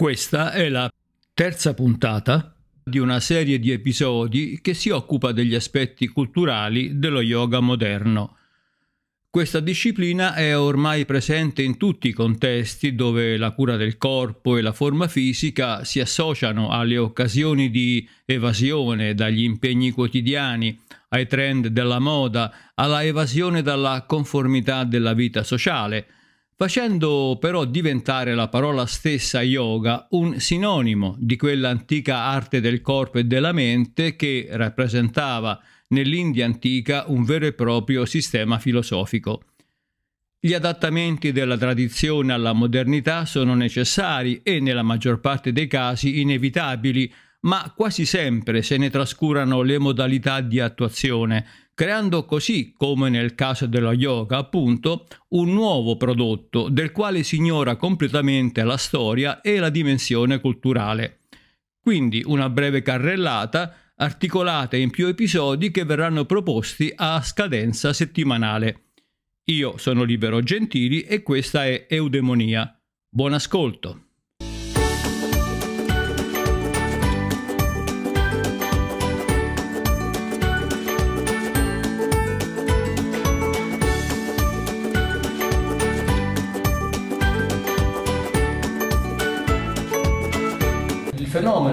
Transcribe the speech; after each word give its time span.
Questa 0.00 0.52
è 0.52 0.68
la 0.68 0.88
terza 1.34 1.74
puntata 1.74 2.54
di 2.84 3.00
una 3.00 3.18
serie 3.18 3.58
di 3.58 3.72
episodi 3.72 4.60
che 4.62 4.72
si 4.72 4.90
occupa 4.90 5.32
degli 5.32 5.56
aspetti 5.56 6.06
culturali 6.06 7.00
dello 7.00 7.20
yoga 7.20 7.58
moderno. 7.58 8.36
Questa 9.28 9.58
disciplina 9.58 10.34
è 10.34 10.56
ormai 10.56 11.04
presente 11.04 11.62
in 11.62 11.78
tutti 11.78 12.06
i 12.06 12.12
contesti 12.12 12.94
dove 12.94 13.36
la 13.36 13.50
cura 13.50 13.74
del 13.74 13.98
corpo 13.98 14.56
e 14.56 14.62
la 14.62 14.72
forma 14.72 15.08
fisica 15.08 15.82
si 15.82 15.98
associano 15.98 16.70
alle 16.70 16.96
occasioni 16.96 17.68
di 17.68 18.08
evasione 18.24 19.14
dagli 19.14 19.42
impegni 19.42 19.90
quotidiani, 19.90 20.80
ai 21.08 21.26
trend 21.26 21.66
della 21.66 21.98
moda, 21.98 22.70
alla 22.76 23.02
evasione 23.02 23.62
dalla 23.62 24.04
conformità 24.06 24.84
della 24.84 25.12
vita 25.12 25.42
sociale, 25.42 26.06
facendo 26.60 27.38
però 27.40 27.64
diventare 27.64 28.34
la 28.34 28.48
parola 28.48 28.84
stessa 28.84 29.42
yoga 29.42 30.08
un 30.10 30.40
sinonimo 30.40 31.14
di 31.16 31.36
quella 31.36 31.68
antica 31.68 32.16
arte 32.16 32.60
del 32.60 32.80
corpo 32.80 33.18
e 33.18 33.24
della 33.26 33.52
mente 33.52 34.16
che 34.16 34.48
rappresentava 34.50 35.62
nell'India 35.90 36.46
antica 36.46 37.04
un 37.06 37.22
vero 37.22 37.46
e 37.46 37.52
proprio 37.52 38.04
sistema 38.06 38.58
filosofico. 38.58 39.42
Gli 40.40 40.52
adattamenti 40.52 41.30
della 41.30 41.56
tradizione 41.56 42.32
alla 42.32 42.52
modernità 42.52 43.24
sono 43.24 43.54
necessari 43.54 44.40
e 44.42 44.58
nella 44.58 44.82
maggior 44.82 45.20
parte 45.20 45.52
dei 45.52 45.68
casi 45.68 46.20
inevitabili, 46.20 47.12
ma 47.40 47.72
quasi 47.76 48.04
sempre 48.04 48.62
se 48.62 48.76
ne 48.76 48.90
trascurano 48.90 49.62
le 49.62 49.78
modalità 49.78 50.40
di 50.40 50.58
attuazione, 50.58 51.46
creando 51.74 52.24
così, 52.24 52.72
come 52.76 53.08
nel 53.08 53.34
caso 53.34 53.66
dello 53.66 53.92
yoga 53.92 54.38
appunto, 54.38 55.06
un 55.28 55.52
nuovo 55.52 55.96
prodotto 55.96 56.68
del 56.68 56.90
quale 56.90 57.22
si 57.22 57.36
ignora 57.36 57.76
completamente 57.76 58.64
la 58.64 58.76
storia 58.76 59.40
e 59.40 59.58
la 59.58 59.70
dimensione 59.70 60.40
culturale. 60.40 61.20
Quindi 61.80 62.22
una 62.26 62.50
breve 62.50 62.82
carrellata 62.82 63.74
articolata 63.96 64.76
in 64.76 64.90
più 64.90 65.06
episodi 65.06 65.70
che 65.70 65.84
verranno 65.84 66.24
proposti 66.24 66.92
a 66.94 67.22
scadenza 67.22 67.92
settimanale. 67.92 68.90
Io 69.50 69.78
sono 69.78 70.02
Libero 70.02 70.42
Gentili 70.42 71.02
e 71.02 71.22
questa 71.22 71.64
è 71.64 71.86
Eudemonia. 71.88 72.78
Buon 73.08 73.32
ascolto! 73.32 74.07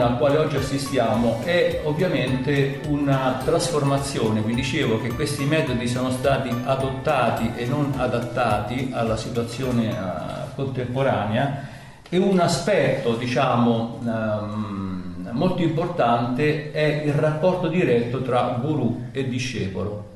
Al 0.06 0.18
quale 0.18 0.38
oggi 0.38 0.58
assistiamo 0.58 1.42
è 1.44 1.82
ovviamente 1.84 2.82
una 2.88 3.42
trasformazione, 3.44 4.42
vi 4.42 4.54
dicevo 4.54 5.02
che 5.02 5.10
questi 5.10 5.46
metodi 5.46 5.88
sono 5.88 6.12
stati 6.12 6.50
adottati 6.64 7.52
e 7.56 7.66
non 7.66 7.94
adattati 7.98 8.92
alla 8.94 9.18
situazione 9.18 9.90
uh, 9.90 10.56
contemporanea 10.56 11.68
e 12.08 12.18
un 12.18 12.40
aspetto 12.40 13.16
diciamo 13.16 14.00
um, 14.04 15.30
molto 15.32 15.64
importante 15.64 16.72
è 16.72 17.04
il 17.04 17.14
rapporto 17.14 17.68
diretto 17.68 18.22
tra 18.22 18.58
guru 18.62 19.08
e 19.12 19.28
discepolo. 19.28 20.14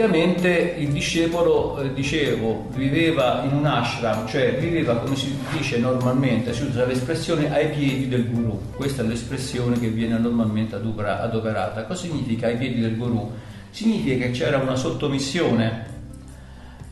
Anticamente 0.00 0.76
il 0.78 0.88
discepolo, 0.92 1.78
eh, 1.78 1.92
dicevo, 1.92 2.68
viveva 2.74 3.42
in 3.44 3.54
un 3.54 3.66
ashram, 3.66 4.26
cioè 4.26 4.56
viveva 4.56 4.96
come 4.96 5.14
si 5.14 5.36
dice 5.52 5.76
normalmente, 5.76 6.54
si 6.54 6.64
usa 6.64 6.86
l'espressione 6.86 7.52
ai 7.52 7.68
piedi 7.68 8.08
del 8.08 8.30
guru, 8.30 8.58
questa 8.76 9.02
è 9.02 9.04
l'espressione 9.04 9.78
che 9.78 9.88
viene 9.88 10.16
normalmente 10.16 10.76
adoperata. 10.76 11.84
Cosa 11.84 12.06
significa 12.06 12.46
ai 12.46 12.56
piedi 12.56 12.80
del 12.80 12.96
guru? 12.96 13.30
Significa 13.68 14.24
che 14.24 14.30
c'era 14.30 14.56
una 14.56 14.74
sottomissione 14.74 15.99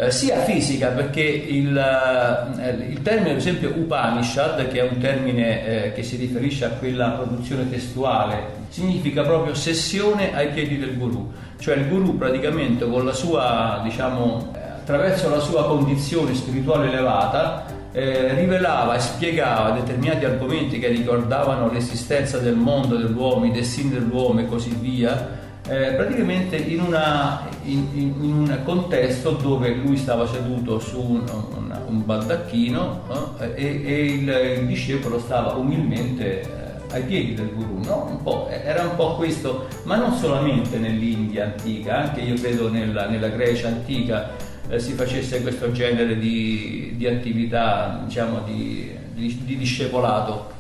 eh, 0.01 0.13
sia 0.13 0.39
fisica 0.43 0.91
perché 0.91 1.23
il, 1.23 1.77
eh, 1.77 2.71
il, 2.89 3.03
termine 3.03 3.31
per 3.31 3.37
esempio 3.39 3.73
Upanishad 3.75 4.69
che 4.69 4.79
è 4.79 4.89
un 4.89 4.99
termine 4.99 5.87
eh, 5.87 5.93
che 5.93 6.05
si 6.05 6.15
riferisce 6.15 6.67
a 6.67 6.69
quella 6.69 7.09
produzione 7.11 7.69
testuale 7.69 8.67
significa 8.69 9.23
proprio 9.25 9.55
sessione 9.55 10.37
ai 10.37 10.51
piedi 10.51 10.79
del 10.79 10.97
guru. 10.97 11.33
Cioè 11.59 11.75
il 11.75 11.89
guru 11.89 12.17
praticamente 12.17 12.87
la 12.87 13.13
sua 13.13 13.81
diciamo 13.83 14.53
attraverso 14.53 15.29
la 15.31 15.41
sua 15.41 15.67
condizione 15.67 16.33
spirituale 16.33 16.87
elevata 16.87 17.65
eh, 17.91 18.35
rivelava 18.35 18.95
e 18.95 19.01
spiegava 19.01 19.73
determinati 19.73 20.25
argomenti 20.25 20.79
che 20.79 20.87
ricordavano 20.89 21.73
l'esistenza 21.73 22.39
del 22.39 22.55
mondo 22.55 22.95
dell'uomo, 22.97 23.47
i 23.47 23.51
destini 23.51 23.91
dell'uomo 23.91 24.39
e 24.39 24.47
così 24.47 24.71
via 24.81 25.47
eh, 25.69 25.93
praticamente 25.93 26.57
in, 26.57 26.81
una, 26.81 27.47
in, 27.65 27.87
in, 27.93 28.15
un 28.21 28.61
contesto 28.65 29.33
dove 29.33 29.75
lui 29.75 29.97
stava 29.97 30.27
seduto 30.27 30.79
su 30.79 30.99
un, 30.99 31.25
un, 31.29 31.81
un 31.87 32.05
baldacchino 32.05 33.03
eh, 33.39 33.53
e, 33.55 33.83
e 33.85 34.05
il, 34.05 34.29
il, 34.61 34.67
discepolo 34.67 35.19
stava 35.19 35.53
umilmente 35.53 36.41
eh, 36.41 36.95
ai 36.95 37.03
piedi 37.03 37.35
del 37.35 37.51
guru, 37.55 37.83
no? 37.85 38.23
un 38.25 38.47
era 38.51 38.85
un 38.85 38.97
po' 38.97 39.17
questo, 39.17 39.67
ma 39.83 39.97
non 39.97 40.15
solamente 40.15 40.79
nell'India 40.79 41.45
antica, 41.45 41.99
anche 41.99 42.21
io 42.21 42.35
credo 42.35 42.71
nella, 42.71 43.07
nella 43.07 43.29
Grecia 43.29 43.69
antica 43.69 44.31
eh, 44.71 44.79
si 44.79 44.93
facesse 44.93 45.43
questo 45.43 45.71
genere 45.73 46.19
di, 46.19 46.95
di 46.97 47.07
attività, 47.07 48.03
diciamo, 48.05 48.41
di, 48.41 48.91
di, 49.15 49.43
di 49.45 49.57
discepolato. 49.57 50.57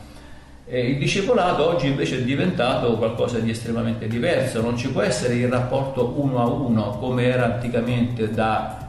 E 0.70 0.90
il 0.90 0.98
discepolato 0.98 1.66
oggi 1.66 1.86
invece 1.86 2.18
è 2.18 2.22
diventato 2.22 2.98
qualcosa 2.98 3.38
di 3.38 3.48
estremamente 3.48 4.06
diverso, 4.06 4.60
non 4.60 4.76
ci 4.76 4.90
può 4.90 5.00
essere 5.00 5.36
il 5.36 5.48
rapporto 5.48 6.12
uno 6.18 6.42
a 6.42 6.46
uno 6.46 6.90
come 6.98 7.24
era 7.24 7.46
anticamente 7.46 8.30
da 8.30 8.86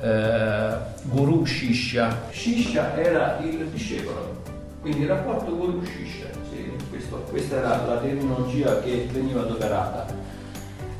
eh, 0.00 0.74
guru 1.02 1.44
Shishya. 1.44 2.26
Shishya 2.30 2.96
era 2.96 3.38
il 3.42 3.66
discepolo, 3.66 4.42
quindi 4.80 5.00
il 5.00 5.08
rapporto 5.08 5.56
guru 5.56 5.82
Shishya, 5.84 6.28
sì, 6.52 6.70
questa 7.28 7.56
era 7.56 7.84
la 7.84 7.96
terminologia 7.96 8.78
che 8.80 9.08
veniva 9.10 9.40
adoperata. 9.40 10.06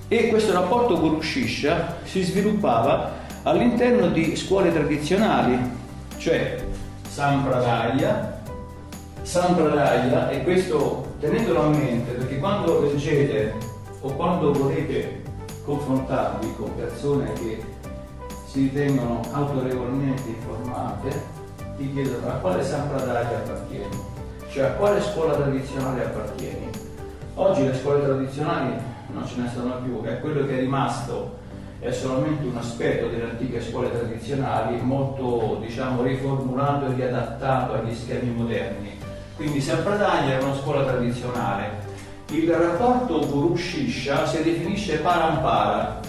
E 0.09 0.29
questo 0.31 0.53
rapporto 0.53 0.99
guru 0.99 1.23
Shishya 1.23 1.99
si 2.03 2.25
sviluppava 2.25 3.13
all'interno 3.45 4.09
di 4.09 4.35
scuole 4.35 4.73
tradizionali, 4.73 5.57
cioè 6.17 6.57
Sampradaya, 7.09 8.38
Sampradaya 9.29 10.31
e 10.31 10.43
questo 10.43 11.05
tenetelo 11.21 11.65
a 11.65 11.69
mente 11.69 12.13
perché 12.13 12.39
quando 12.39 12.81
leggete 12.81 13.53
o 14.01 14.15
quando 14.15 14.55
volete 14.55 15.23
confrontarvi 15.67 16.55
con 16.57 16.75
persone 16.75 17.31
che 17.35 17.63
si 18.47 18.61
ritengono 18.61 19.21
autorevolmente 19.33 20.31
informate, 20.31 21.11
ti 21.77 21.93
chiedono 21.93 22.27
a 22.27 22.37
quale 22.37 22.65
Sampradaya 22.65 23.37
appartieni, 23.37 23.99
cioè 24.49 24.65
a 24.65 24.73
quale 24.73 25.03
scuola 25.03 25.35
tradizionale 25.35 26.07
appartieni. 26.07 26.71
Oggi 27.35 27.67
le 27.67 27.75
scuole 27.75 28.05
tradizionali 28.05 28.73
non 29.13 29.27
ce 29.27 29.43
ne 29.43 29.51
sono 29.53 29.75
più, 29.83 30.03
è 30.05 30.21
quello 30.21 30.47
che 30.47 30.57
è 30.57 30.61
rimasto 30.61 31.37
è 31.81 31.93
solamente 31.93 32.45
un 32.45 32.57
aspetto 32.57 33.09
delle 33.09 33.31
antiche 33.31 33.61
scuole 33.61 33.91
tradizionali 33.93 34.81
molto 34.81 35.59
diciamo 35.61 36.03
riformulato 36.03 36.87
e 36.87 36.95
riadattato 36.95 37.75
agli 37.75 37.95
schemi 37.95 38.35
moderni 38.35 38.98
quindi 39.39 39.61
Sampradaya 39.61 40.33
era 40.33 40.45
una 40.45 40.57
scuola 40.57 40.83
tradizionale. 40.83 41.87
Il 42.33 42.53
rapporto 42.53 43.25
Guru 43.25 43.57
Shisha 43.57 44.27
si 44.27 44.43
definisce 44.43 44.97
parampara, 44.97 46.01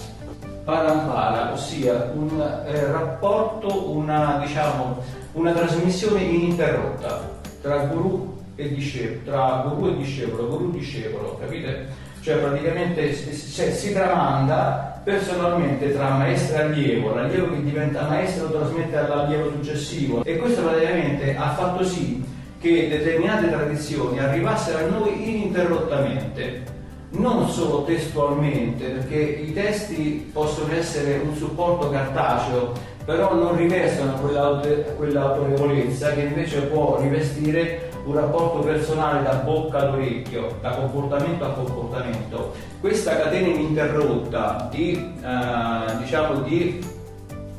parampara, 0.64 1.54
ossia 1.54 2.12
un 2.16 2.42
eh, 2.66 2.92
rapporto, 2.92 3.92
una, 3.92 4.42
diciamo, 4.44 5.02
una 5.34 5.52
trasmissione 5.52 6.22
ininterrotta 6.24 7.30
tra 7.62 7.78
guru 7.86 8.36
e 8.56 8.74
discepolo, 8.74 9.22
tra 9.24 9.64
guru 9.68 9.92
e 9.92 9.98
discepolo, 9.98 10.48
guru 10.48 10.72
discepolo, 10.72 11.38
capite? 11.40 12.08
Cioè 12.22 12.38
praticamente 12.38 13.16
cioè, 13.16 13.72
si 13.72 13.94
tramanda 13.94 15.02
personalmente 15.04 15.94
tra 15.94 16.10
maestro 16.10 16.58
e 16.58 16.62
allievo, 16.62 17.14
l'allievo 17.14 17.52
che 17.52 17.64
diventa 17.64 18.08
maestro 18.08 18.48
lo 18.48 18.60
trasmette 18.60 18.98
all'allievo 18.98 19.52
successivo 19.52 20.24
e 20.24 20.38
questo 20.38 20.62
praticamente 20.62 21.36
ha 21.38 21.54
fatto 21.54 21.84
sì 21.86 22.19
che 22.60 22.90
determinate 22.90 23.50
tradizioni 23.50 24.20
arrivassero 24.20 24.80
a 24.80 24.90
noi 24.90 25.30
ininterrottamente, 25.30 26.64
non 27.12 27.48
solo 27.50 27.84
testualmente, 27.84 28.86
perché 28.86 29.16
i 29.16 29.54
testi 29.54 30.30
possono 30.32 30.74
essere 30.74 31.22
un 31.24 31.34
supporto 31.36 31.90
cartaceo, 31.90 32.74
però 33.06 33.34
non 33.34 33.56
rivestono 33.56 34.14
quell'autorevolezza 34.98 36.14
che 36.14 36.22
invece 36.22 36.62
può 36.64 37.00
rivestire 37.00 37.90
un 38.06 38.14
rapporto 38.14 38.60
personale 38.60 39.24
da 39.24 39.36
bocca 39.36 39.80
ad 39.80 39.94
orecchio, 39.94 40.58
da 40.62 40.72
comportamento 40.72 41.46
a 41.46 41.50
comportamento, 41.50 42.54
questa 42.80 43.18
catena 43.18 43.48
ininterrotta 43.48 44.68
di, 44.72 44.94
eh, 44.94 45.98
diciamo, 45.98 46.42
di 46.42 46.98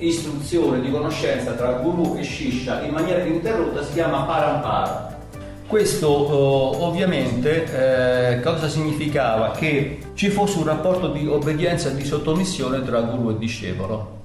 istruzione, 0.00 0.80
di 0.80 0.90
conoscenza 0.90 1.52
tra 1.52 1.72
guru 1.72 2.16
e 2.16 2.22
shisha 2.22 2.82
in 2.82 2.92
maniera 2.92 3.22
ininterrotta 3.22 3.84
si 3.84 3.92
chiama 3.92 4.22
parampara. 4.22 5.18
Questo 5.66 6.08
eh, 6.08 6.82
ovviamente 6.82 8.34
eh, 8.34 8.40
cosa 8.40 8.68
significava? 8.68 9.52
Che 9.52 9.98
ci 10.14 10.28
fosse 10.28 10.58
un 10.58 10.64
rapporto 10.64 11.08
di 11.08 11.26
obbedienza 11.26 11.90
e 11.90 11.94
di 11.94 12.04
sottomissione 12.04 12.82
tra 12.84 13.00
guru 13.00 13.30
e 13.30 13.38
discepolo. 13.38 14.18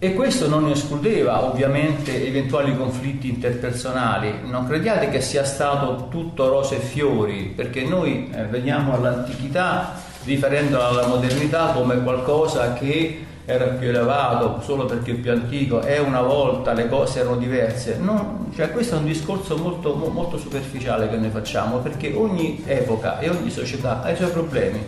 E 0.00 0.14
questo 0.14 0.48
non 0.48 0.68
escludeva 0.68 1.44
ovviamente 1.44 2.26
eventuali 2.26 2.76
conflitti 2.76 3.28
interpersonali. 3.28 4.40
Non 4.42 4.66
crediate 4.66 5.10
che 5.10 5.20
sia 5.20 5.44
stato 5.44 6.08
tutto 6.10 6.48
rose 6.48 6.78
e 6.78 6.80
fiori, 6.80 7.52
perché 7.54 7.84
noi 7.84 8.28
eh, 8.34 8.42
veniamo 8.46 8.94
all'antichità 8.94 9.94
riferendola 10.24 10.88
alla 10.88 11.06
modernità 11.06 11.66
come 11.66 12.02
qualcosa 12.02 12.72
che 12.72 13.26
era 13.44 13.64
più 13.64 13.88
elevato 13.88 14.60
solo 14.62 14.84
perché 14.84 15.12
è 15.12 15.14
più 15.14 15.32
antico 15.32 15.82
e 15.82 15.98
una 15.98 16.22
volta 16.22 16.72
le 16.72 16.88
cose 16.88 17.20
erano 17.20 17.36
diverse. 17.36 17.96
No, 17.98 18.46
cioè 18.54 18.70
questo 18.70 18.94
è 18.94 18.98
un 18.98 19.04
discorso 19.04 19.56
molto, 19.56 19.94
molto 19.94 20.38
superficiale 20.38 21.08
che 21.08 21.16
noi 21.16 21.30
facciamo 21.30 21.78
perché 21.78 22.12
ogni 22.14 22.62
epoca 22.66 23.18
e 23.18 23.30
ogni 23.30 23.50
società 23.50 24.02
ha 24.02 24.10
i 24.10 24.16
suoi 24.16 24.30
problemi, 24.30 24.80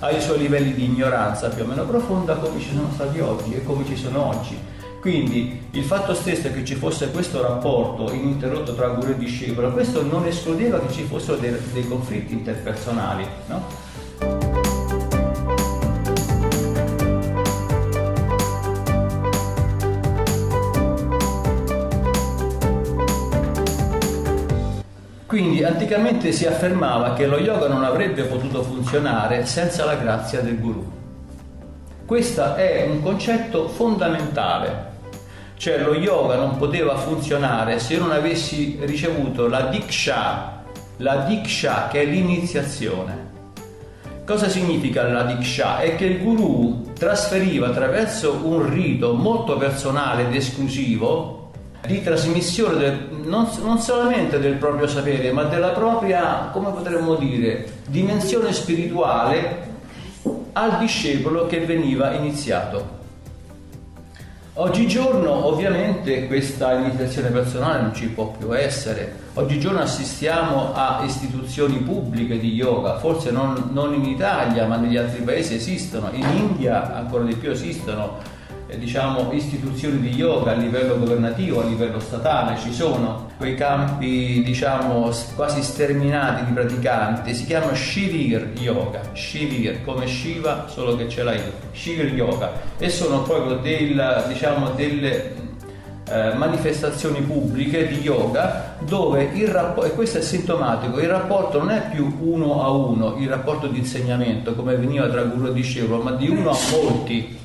ha 0.00 0.10
i 0.10 0.20
suoi 0.20 0.38
livelli 0.38 0.74
di 0.74 0.84
ignoranza 0.84 1.48
più 1.48 1.62
o 1.62 1.66
meno 1.66 1.84
profonda 1.84 2.34
come 2.34 2.60
ci 2.60 2.70
sono 2.74 2.90
stati 2.92 3.20
oggi 3.20 3.54
e 3.54 3.64
come 3.64 3.84
ci 3.86 3.96
sono 3.96 4.26
oggi. 4.26 4.58
Quindi 5.00 5.68
il 5.70 5.84
fatto 5.84 6.14
stesso 6.14 6.50
che 6.50 6.64
ci 6.64 6.74
fosse 6.74 7.12
questo 7.12 7.40
rapporto 7.40 8.12
ininterrotto 8.12 8.74
tra 8.74 8.88
guru 8.88 9.12
e 9.12 9.16
discepolo, 9.16 9.70
questo 9.70 10.02
non 10.02 10.26
escludeva 10.26 10.80
che 10.80 10.92
ci 10.92 11.04
fossero 11.04 11.36
dei, 11.36 11.54
dei 11.72 11.86
conflitti 11.86 12.32
interpersonali, 12.32 13.24
no? 13.46 13.85
Anticamente 25.66 26.32
si 26.32 26.46
affermava 26.46 27.12
che 27.14 27.26
lo 27.26 27.38
yoga 27.38 27.68
non 27.68 27.84
avrebbe 27.84 28.22
potuto 28.24 28.62
funzionare 28.62 29.44
senza 29.46 29.84
la 29.84 29.96
grazia 29.96 30.40
del 30.40 30.58
guru. 30.58 30.92
Questo 32.04 32.54
è 32.54 32.86
un 32.88 33.02
concetto 33.02 33.68
fondamentale, 33.68 34.94
cioè 35.56 35.78
lo 35.78 35.94
yoga 35.94 36.36
non 36.36 36.56
poteva 36.56 36.96
funzionare 36.96 37.78
se 37.78 37.98
non 37.98 38.12
avessi 38.12 38.78
ricevuto 38.82 39.48
la 39.48 39.62
diksha, 39.62 40.62
la 40.98 41.16
diksha 41.26 41.88
che 41.90 42.02
è 42.02 42.04
l'iniziazione. 42.04 43.24
Cosa 44.24 44.48
significa 44.48 45.02
la 45.08 45.22
diksha? 45.22 45.78
È 45.78 45.96
che 45.96 46.04
il 46.04 46.22
guru 46.22 46.92
trasferiva 46.92 47.68
attraverso 47.68 48.40
un 48.42 48.68
rito 48.68 49.14
molto 49.14 49.56
personale 49.56 50.26
ed 50.26 50.34
esclusivo 50.34 51.45
di 51.86 52.02
trasmissione 52.02 52.78
del, 52.78 53.08
non, 53.24 53.48
non, 53.62 53.78
solamente 53.78 54.38
del 54.38 54.54
proprio 54.54 54.86
sapere, 54.86 55.32
ma 55.32 55.44
della 55.44 55.70
propria, 55.70 56.50
come 56.52 56.70
potremmo 56.70 57.14
dire, 57.14 57.66
dimensione 57.86 58.52
spirituale 58.52 59.74
al 60.52 60.78
discepolo 60.78 61.46
che 61.46 61.60
veniva 61.60 62.12
iniziato. 62.12 62.94
Oggigiorno 64.58 65.46
ovviamente 65.46 66.26
questa 66.26 66.72
iniziazione 66.72 67.28
personale 67.28 67.82
non 67.82 67.94
ci 67.94 68.08
può 68.08 68.34
più 68.38 68.56
essere. 68.56 69.24
Oggigiorno 69.34 69.80
assistiamo 69.80 70.72
a 70.72 71.02
istituzioni 71.04 71.76
pubbliche 71.76 72.38
di 72.38 72.54
yoga, 72.54 72.98
forse 72.98 73.30
non, 73.30 73.68
non 73.72 73.92
in 73.92 74.06
Italia 74.06 74.66
ma 74.66 74.76
negli 74.76 74.96
altri 74.96 75.20
paesi 75.20 75.56
esistono, 75.56 76.08
in 76.12 76.26
India 76.34 76.94
ancora 76.96 77.24
di 77.24 77.34
più 77.34 77.50
esistono 77.50 78.34
diciamo, 78.78 79.32
istituzioni 79.32 80.00
di 80.00 80.10
yoga 80.10 80.52
a 80.52 80.54
livello 80.54 80.98
governativo, 80.98 81.60
a 81.60 81.64
livello 81.64 82.00
statale, 82.00 82.58
ci 82.58 82.72
sono 82.72 83.28
quei 83.36 83.54
campi 83.54 84.42
diciamo, 84.42 85.10
quasi 85.34 85.62
sterminati 85.62 86.44
di 86.44 86.52
praticanti, 86.52 87.34
si 87.34 87.44
chiama 87.44 87.74
Shivir 87.74 88.52
Yoga, 88.58 89.00
Shivir 89.12 89.84
come 89.84 90.06
Shiva 90.06 90.66
solo 90.68 90.96
che 90.96 91.08
ce 91.08 91.22
l'ha 91.22 91.34
io, 91.34 91.52
Shivir 91.72 92.12
Yoga 92.14 92.52
e 92.78 92.88
sono 92.88 93.22
proprio 93.22 93.56
del, 93.56 94.24
diciamo, 94.28 94.70
delle 94.70 95.44
eh, 96.08 96.34
manifestazioni 96.34 97.20
pubbliche 97.20 97.88
di 97.88 97.98
yoga 97.98 98.76
dove 98.78 99.30
il 99.34 99.48
rapporto, 99.48 99.90
e 99.90 99.94
questo 99.94 100.18
è 100.18 100.20
sintomatico, 100.20 101.00
il 101.00 101.08
rapporto 101.08 101.58
non 101.58 101.70
è 101.70 101.88
più 101.90 102.16
uno 102.20 102.62
a 102.62 102.70
uno, 102.70 103.16
il 103.18 103.28
rapporto 103.28 103.66
di 103.66 103.78
insegnamento 103.78 104.54
come 104.54 104.76
veniva 104.76 105.08
tra 105.08 105.22
guru 105.22 105.48
e 105.48 105.52
discepolo, 105.52 106.02
ma 106.02 106.12
di 106.12 106.28
uno 106.28 106.50
a 106.50 106.56
molti 106.70 107.36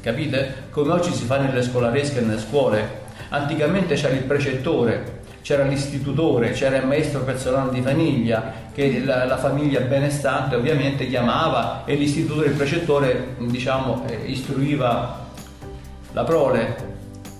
capite? 0.00 0.66
Come 0.70 0.92
oggi 0.92 1.12
si 1.12 1.24
fa 1.24 1.38
nelle 1.38 1.62
scolaresche 1.62 2.18
e 2.18 2.22
nelle 2.22 2.40
scuole. 2.40 3.06
Anticamente 3.30 3.94
c'era 3.94 4.14
il 4.14 4.22
precettore, 4.22 5.20
c'era 5.42 5.64
l'istitutore, 5.64 6.52
c'era 6.52 6.76
il 6.76 6.86
maestro 6.86 7.20
personale 7.22 7.72
di 7.72 7.82
famiglia 7.82 8.52
che 8.72 9.02
la, 9.04 9.24
la, 9.24 9.36
famiglia 9.36 9.80
benestante 9.80 10.56
ovviamente 10.56 11.06
chiamava 11.08 11.82
e 11.84 11.94
l'istitutore, 11.94 12.48
il 12.48 12.54
precettore, 12.54 13.34
diciamo, 13.38 14.04
eh, 14.08 14.14
istruiva 14.26 15.26
la 16.12 16.24
prole, 16.24 16.76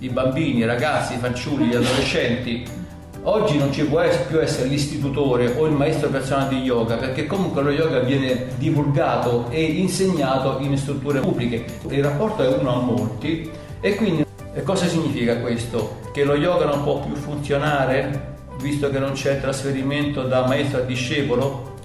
i 0.00 0.08
bambini, 0.08 0.58
i 0.58 0.64
ragazzi, 0.64 1.14
i 1.14 1.19
fanciulli, 1.19 1.66
gli 1.66 1.75
adolescenti 1.75 2.87
Oggi 3.23 3.59
non 3.59 3.73
ci 3.73 3.85
può 3.85 4.03
più 4.26 4.41
essere 4.41 4.69
l'istitutore 4.69 5.55
o 5.56 5.67
il 5.67 5.73
maestro 5.73 6.09
personale 6.09 6.56
di 6.56 6.62
yoga 6.62 6.97
perché 6.97 7.26
comunque 7.26 7.62
lo 7.62 7.70
yoga 7.70 7.99
viene 7.99 8.47
divulgato 8.56 9.47
e 9.50 9.62
insegnato 9.62 10.59
in 10.61 10.76
strutture 10.79 11.20
pubbliche. 11.20 11.65
Il 11.88 12.03
rapporto 12.03 12.43
è 12.43 12.56
uno 12.56 12.75
a 12.75 12.81
molti 12.81 13.50
e 13.81 13.94
quindi 13.97 14.25
cosa 14.62 14.87
significa 14.87 15.38
questo? 15.41 16.00
Che 16.12 16.25
lo 16.25 16.37
yoga 16.37 16.65
non 16.67 16.82
può 16.82 17.00
più 17.00 17.15
funzionare 17.15 18.37
visto 18.61 18.88
che 18.88 18.99
non 18.99 19.12
c'è 19.12 19.41
trasferimento 19.41 20.23
da 20.23 20.47
maestro 20.47 20.81
a 20.81 20.82
discepolo? 20.82 21.76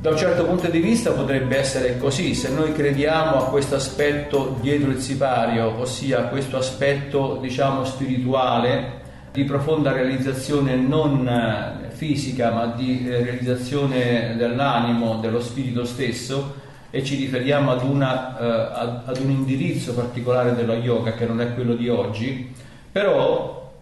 Da 0.00 0.10
un 0.10 0.16
certo 0.16 0.44
punto 0.44 0.68
di 0.68 0.78
vista 0.78 1.10
potrebbe 1.10 1.58
essere 1.58 1.98
così, 1.98 2.32
se 2.32 2.50
noi 2.50 2.72
crediamo 2.72 3.36
a 3.36 3.48
questo 3.48 3.74
aspetto 3.74 4.56
dietro 4.60 4.90
il 4.90 5.00
sipario, 5.00 5.76
ossia 5.76 6.20
a 6.20 6.22
questo 6.28 6.56
aspetto 6.56 7.38
diciamo 7.40 7.84
spirituale, 7.84 8.97
di 9.32 9.44
profonda 9.44 9.92
realizzazione 9.92 10.74
non 10.76 11.26
eh, 11.26 11.90
fisica 11.90 12.50
ma 12.50 12.66
di 12.66 13.06
eh, 13.06 13.22
realizzazione 13.22 14.36
dell'animo, 14.36 15.16
dello 15.16 15.40
spirito 15.40 15.84
stesso 15.84 16.66
e 16.90 17.04
ci 17.04 17.16
riferiamo 17.16 17.70
ad, 17.70 17.82
una, 17.82 18.36
uh, 18.38 19.10
ad, 19.10 19.18
un 19.20 19.30
indirizzo 19.30 19.92
particolare 19.94 20.54
dello 20.54 20.72
yoga 20.72 21.12
che 21.12 21.26
non 21.26 21.40
è 21.42 21.52
quello 21.52 21.74
di 21.74 21.90
oggi, 21.90 22.50
però 22.90 23.72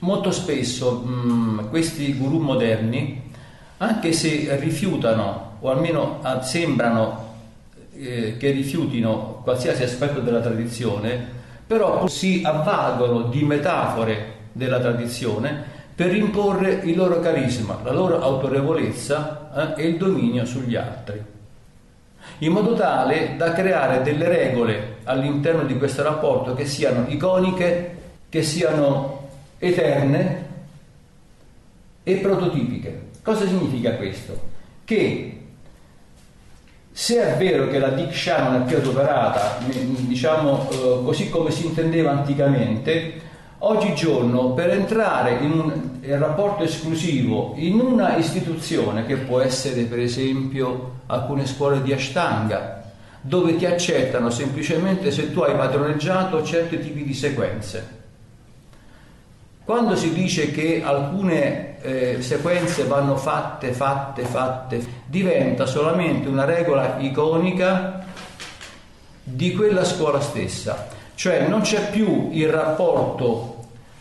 molto 0.00 0.32
spesso 0.32 0.94
mh, 0.94 1.68
questi 1.68 2.14
guru 2.14 2.38
moderni, 2.38 3.30
anche 3.76 4.12
se 4.12 4.56
rifiutano 4.58 5.56
o 5.60 5.70
almeno 5.70 6.20
sembrano 6.42 7.26
eh, 7.94 8.36
che 8.36 8.50
rifiutino 8.50 9.40
qualsiasi 9.44 9.84
aspetto 9.84 10.18
della 10.18 10.40
tradizione, 10.40 11.36
però 11.64 12.08
si 12.08 12.42
avvalgono 12.44 13.22
di 13.24 13.44
metafore 13.44 14.37
della 14.52 14.80
tradizione 14.80 15.76
per 15.94 16.14
imporre 16.14 16.80
il 16.84 16.96
loro 16.96 17.18
carisma, 17.18 17.80
la 17.82 17.92
loro 17.92 18.20
autorevolezza 18.22 19.74
eh, 19.76 19.82
e 19.82 19.88
il 19.88 19.96
dominio 19.96 20.44
sugli 20.44 20.76
altri, 20.76 21.20
in 22.38 22.52
modo 22.52 22.74
tale 22.74 23.34
da 23.36 23.52
creare 23.52 24.02
delle 24.02 24.28
regole 24.28 24.98
all'interno 25.04 25.64
di 25.64 25.76
questo 25.76 26.04
rapporto 26.04 26.54
che 26.54 26.66
siano 26.66 27.06
iconiche, 27.08 27.96
che 28.28 28.42
siano 28.44 29.28
eterne 29.58 30.46
e 32.04 32.14
prototipiche. 32.16 33.06
Cosa 33.22 33.46
significa 33.46 33.94
questo? 33.94 34.40
Che 34.84 35.38
se 36.92 37.22
è 37.22 37.36
vero 37.36 37.68
che 37.68 37.78
la 37.78 37.90
Diksha 37.90 38.42
non 38.42 38.62
è 38.62 38.64
più 38.64 38.76
adoperata, 38.76 39.58
diciamo 39.66 40.68
eh, 40.70 41.00
così 41.04 41.28
come 41.28 41.50
si 41.50 41.66
intendeva 41.66 42.10
anticamente, 42.10 43.26
Oggigiorno 43.60 44.52
per 44.52 44.70
entrare 44.70 45.38
in 45.40 45.50
un 45.50 45.98
rapporto 46.16 46.62
esclusivo 46.62 47.54
in 47.56 47.80
una 47.80 48.14
istituzione 48.16 49.04
che 49.04 49.16
può 49.16 49.40
essere 49.40 49.82
per 49.82 49.98
esempio 49.98 51.00
alcune 51.06 51.44
scuole 51.44 51.82
di 51.82 51.92
Ashtanga, 51.92 52.84
dove 53.20 53.56
ti 53.56 53.66
accettano 53.66 54.30
semplicemente 54.30 55.10
se 55.10 55.32
tu 55.32 55.40
hai 55.40 55.56
padroneggiato 55.56 56.44
certi 56.44 56.78
tipi 56.78 57.02
di 57.02 57.14
sequenze. 57.14 57.96
Quando 59.64 59.96
si 59.96 60.12
dice 60.12 60.52
che 60.52 60.80
alcune 60.84 61.82
eh, 61.82 62.22
sequenze 62.22 62.84
vanno 62.84 63.16
fatte, 63.16 63.72
fatte, 63.72 64.22
fatte, 64.22 64.86
diventa 65.04 65.66
solamente 65.66 66.28
una 66.28 66.44
regola 66.44 66.98
iconica 67.00 68.04
di 69.24 69.52
quella 69.52 69.84
scuola 69.84 70.20
stessa. 70.20 70.96
Cioè 71.18 71.48
non 71.48 71.62
c'è 71.62 71.90
più 71.90 72.28
il 72.30 72.48
rapporto 72.48 73.56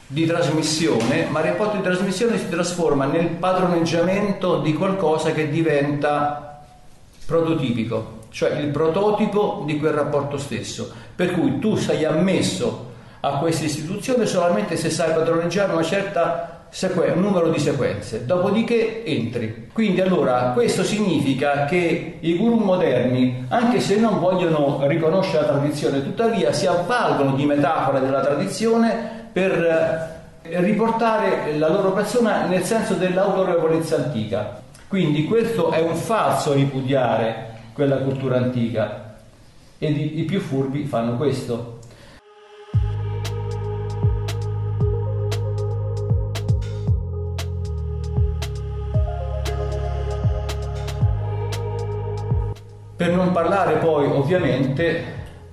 di 0.05 0.27
trasmissione, 0.27 1.25
ma 1.31 1.39
il 1.39 1.47
rapporto 1.47 1.77
di 1.77 1.81
trasmissione 1.81 2.37
si 2.37 2.47
trasforma 2.47 3.05
nel 3.05 3.29
padroneggiamento 3.29 4.59
di 4.59 4.75
qualcosa 4.75 5.31
che 5.31 5.49
diventa 5.49 6.63
prototipico, 7.25 8.25
cioè 8.29 8.59
il 8.59 8.67
prototipo 8.67 9.63
di 9.65 9.79
quel 9.79 9.93
rapporto 9.93 10.37
stesso. 10.37 10.91
Per 11.15 11.31
cui 11.31 11.57
tu 11.57 11.75
sei 11.75 12.05
ammesso 12.05 12.91
a 13.21 13.39
questa 13.39 13.65
istituzione 13.65 14.27
solamente 14.27 14.77
se 14.77 14.91
sai 14.91 15.11
padroneggiare 15.11 15.73
una 15.73 15.81
certa 15.81 16.56
un 17.13 17.21
numero 17.21 17.49
di 17.49 17.59
sequenze, 17.59 18.25
dopodiché 18.25 19.03
entri. 19.05 19.69
Quindi 19.71 20.01
allora 20.01 20.51
questo 20.53 20.83
significa 20.83 21.65
che 21.65 22.17
i 22.19 22.35
guru 22.35 22.57
moderni, 22.57 23.45
anche 23.49 23.79
se 23.79 23.97
non 23.97 24.19
vogliono 24.19 24.79
riconoscere 24.87 25.45
la 25.45 25.53
tradizione, 25.53 26.03
tuttavia 26.03 26.51
si 26.51 26.67
avvalgono 26.67 27.35
di 27.35 27.45
metafore 27.45 27.99
della 27.99 28.21
tradizione 28.21 29.29
per 29.31 29.51
eh, 30.43 30.59
riportare 30.61 31.57
la 31.57 31.69
loro 31.69 31.91
persona 31.93 32.45
nel 32.45 32.63
senso 32.63 32.93
dell'autorevolezza 32.93 33.95
antica. 33.95 34.61
Quindi 34.87 35.25
questo 35.25 35.71
è 35.71 35.81
un 35.81 35.95
falso 35.95 36.53
ripudiare 36.53 37.55
quella 37.73 37.97
cultura 37.97 38.37
antica 38.37 39.15
e 39.77 39.89
i 39.89 40.23
più 40.23 40.39
furbi 40.39 40.85
fanno 40.85 41.17
questo. 41.17 41.76
Per 53.07 53.15
non 53.15 53.31
parlare 53.31 53.75
poi 53.75 54.05
ovviamente 54.05 55.01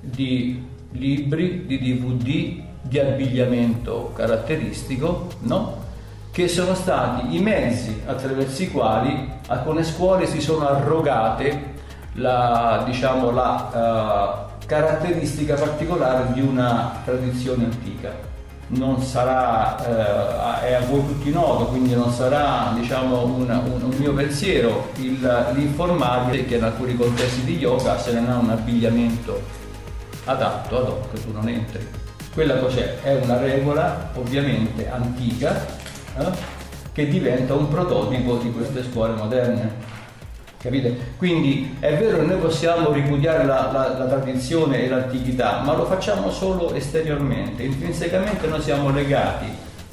di 0.00 0.61
libri, 0.90 1.66
di 1.66 1.78
DVD, 1.78 2.64
di 2.82 2.99
abbigliamento 2.99 4.11
caratteristico, 4.12 5.28
no? 5.42 5.84
che 6.32 6.49
sono 6.49 6.75
stati 6.75 7.37
i 7.37 7.38
mezzi 7.38 8.02
attraverso 8.06 8.61
i 8.61 8.73
quali 8.73 9.30
alcune 9.46 9.84
scuole 9.84 10.26
si 10.26 10.40
sono 10.40 10.66
arrogate 10.66 11.75
la, 12.14 12.82
diciamo, 12.84 13.30
la 13.30 14.49
uh, 14.58 14.66
caratteristica 14.66 15.54
particolare 15.54 16.32
di 16.32 16.40
una 16.40 17.02
tradizione 17.04 17.66
antica 17.66 18.33
non 18.68 19.00
sarà, 19.02 20.61
eh, 20.62 20.68
è 20.68 20.73
a 20.75 20.80
voi 20.80 21.06
tutti 21.06 21.30
noto, 21.30 21.66
quindi 21.66 21.94
non 21.94 22.11
sarà 22.11 22.73
diciamo, 22.75 23.25
un, 23.25 23.49
un, 23.49 23.83
un, 23.83 23.94
mio 23.99 24.12
pensiero 24.14 24.90
il, 24.97 25.52
l'informarvi 25.54 26.47
che 26.47 26.56
in 26.56 26.64
alcuni 26.64 26.97
contesti 26.97 27.44
di 27.44 27.59
yoga 27.59 27.99
se 27.99 28.12
non 28.12 28.30
ha 28.30 28.38
un 28.38 28.50
abbigliamento 28.50 29.40
adatto 30.25 30.78
ad 30.78 30.88
hoc 30.88 31.23
tu 31.23 31.33
non 31.33 31.49
entri. 31.49 31.87
Quella 32.33 32.56
cos'è? 32.56 33.00
È 33.00 33.14
una 33.23 33.38
regola 33.38 34.11
ovviamente 34.14 34.88
antica 34.90 35.64
eh, 36.18 36.25
che 36.92 37.09
diventa 37.09 37.54
un 37.54 37.68
prototipo 37.68 38.37
di 38.37 38.50
queste 38.50 38.83
scuole 38.85 39.14
moderne. 39.14 39.92
Capite? 40.64 40.97
Quindi 41.18 41.76
è 41.78 41.94
vero 41.94 42.21
che 42.21 42.25
noi 42.25 42.38
possiamo 42.38 42.90
ripudiare 42.90 43.44
la, 43.44 43.71
la, 43.71 43.99
la, 43.99 44.06
tradizione 44.06 44.83
e 44.83 44.88
l'antichità, 44.88 45.61
ma 45.61 45.75
lo 45.75 45.85
facciamo 45.85 46.30
solo 46.30 46.73
esteriormente, 46.73 47.64
intrinsecamente 47.64 48.47
noi 48.47 48.62
siamo 48.62 48.90
legati, 48.90 49.44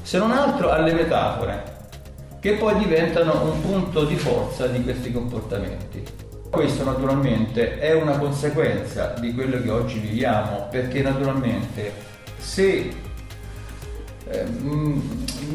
se 0.01 0.17
non 0.17 0.31
altro 0.31 0.71
alle 0.71 0.93
metafore, 0.93 1.61
che 2.39 2.53
poi 2.53 2.77
diventano 2.77 3.51
un 3.51 3.61
punto 3.61 4.05
di 4.05 4.15
forza 4.15 4.67
di 4.67 4.81
questi 4.81 5.11
comportamenti. 5.11 6.05
Questo 6.49 6.85
naturalmente 6.85 7.77
è 7.77 7.91
una 7.91 8.17
conseguenza 8.17 9.13
di 9.19 9.33
quello 9.33 9.61
che 9.61 9.69
oggi 9.69 9.99
viviamo, 9.99 10.67
perché 10.71 11.01
naturalmente 11.01 11.91
se 12.37 12.89
eh, 14.31 14.45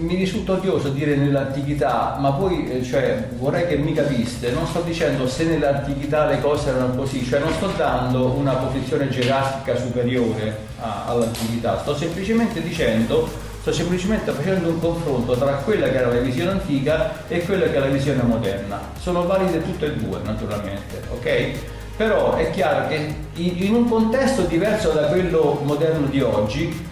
mi 0.01 0.15
risulta 0.15 0.53
odioso 0.53 0.89
dire 0.91 1.17
nell'antichità, 1.17 2.17
ma 2.21 2.33
poi 2.33 2.71
eh, 2.71 2.83
cioè, 2.83 3.29
vorrei 3.39 3.67
che 3.67 3.77
mi 3.77 3.93
capiste, 3.93 4.51
non 4.51 4.67
sto 4.67 4.81
dicendo 4.83 5.27
se 5.27 5.45
nell'antichità 5.45 6.27
le 6.27 6.41
cose 6.41 6.69
erano 6.71 6.95
così, 6.95 7.25
cioè 7.25 7.41
non 7.41 7.53
sto 7.53 7.71
dando 7.77 8.27
una 8.33 8.53
posizione 8.55 9.09
gerarchica 9.09 9.77
superiore 9.77 10.57
a, 10.81 11.05
all'antichità, 11.07 11.79
sto 11.81 11.97
semplicemente 11.97 12.63
dicendo, 12.63 13.29
sto 13.61 13.73
semplicemente 13.73 14.31
facendo 14.33 14.69
un 14.69 14.81
confronto 14.81 15.33
tra 15.33 15.53
quella 15.55 15.89
che 15.89 15.97
era 15.97 16.13
la 16.13 16.21
visione 16.21 16.51
antica 16.51 17.27
e 17.27 17.45
quella 17.45 17.67
che 17.67 17.75
è 17.75 17.79
la 17.79 17.87
visione 17.87 18.23
moderna. 18.23 18.81
Sono 19.01 19.27
valide 19.27 19.63
tutte 19.63 19.87
e 19.87 19.93
due 19.95 20.19
naturalmente, 20.23 21.01
ok? 21.11 21.51
Però 21.97 22.35
è 22.35 22.51
chiaro 22.51 22.89
che 22.89 23.15
in 23.37 23.75
un 23.75 23.89
contesto 23.89 24.43
diverso 24.43 24.91
da 24.91 25.07
quello 25.07 25.63
moderno 25.65 26.07
di 26.09 26.21
oggi, 26.21 26.86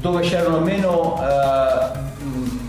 dove 0.00 0.22
c'erano 0.22 0.60
meno, 0.60 1.20
eh, 1.22 1.98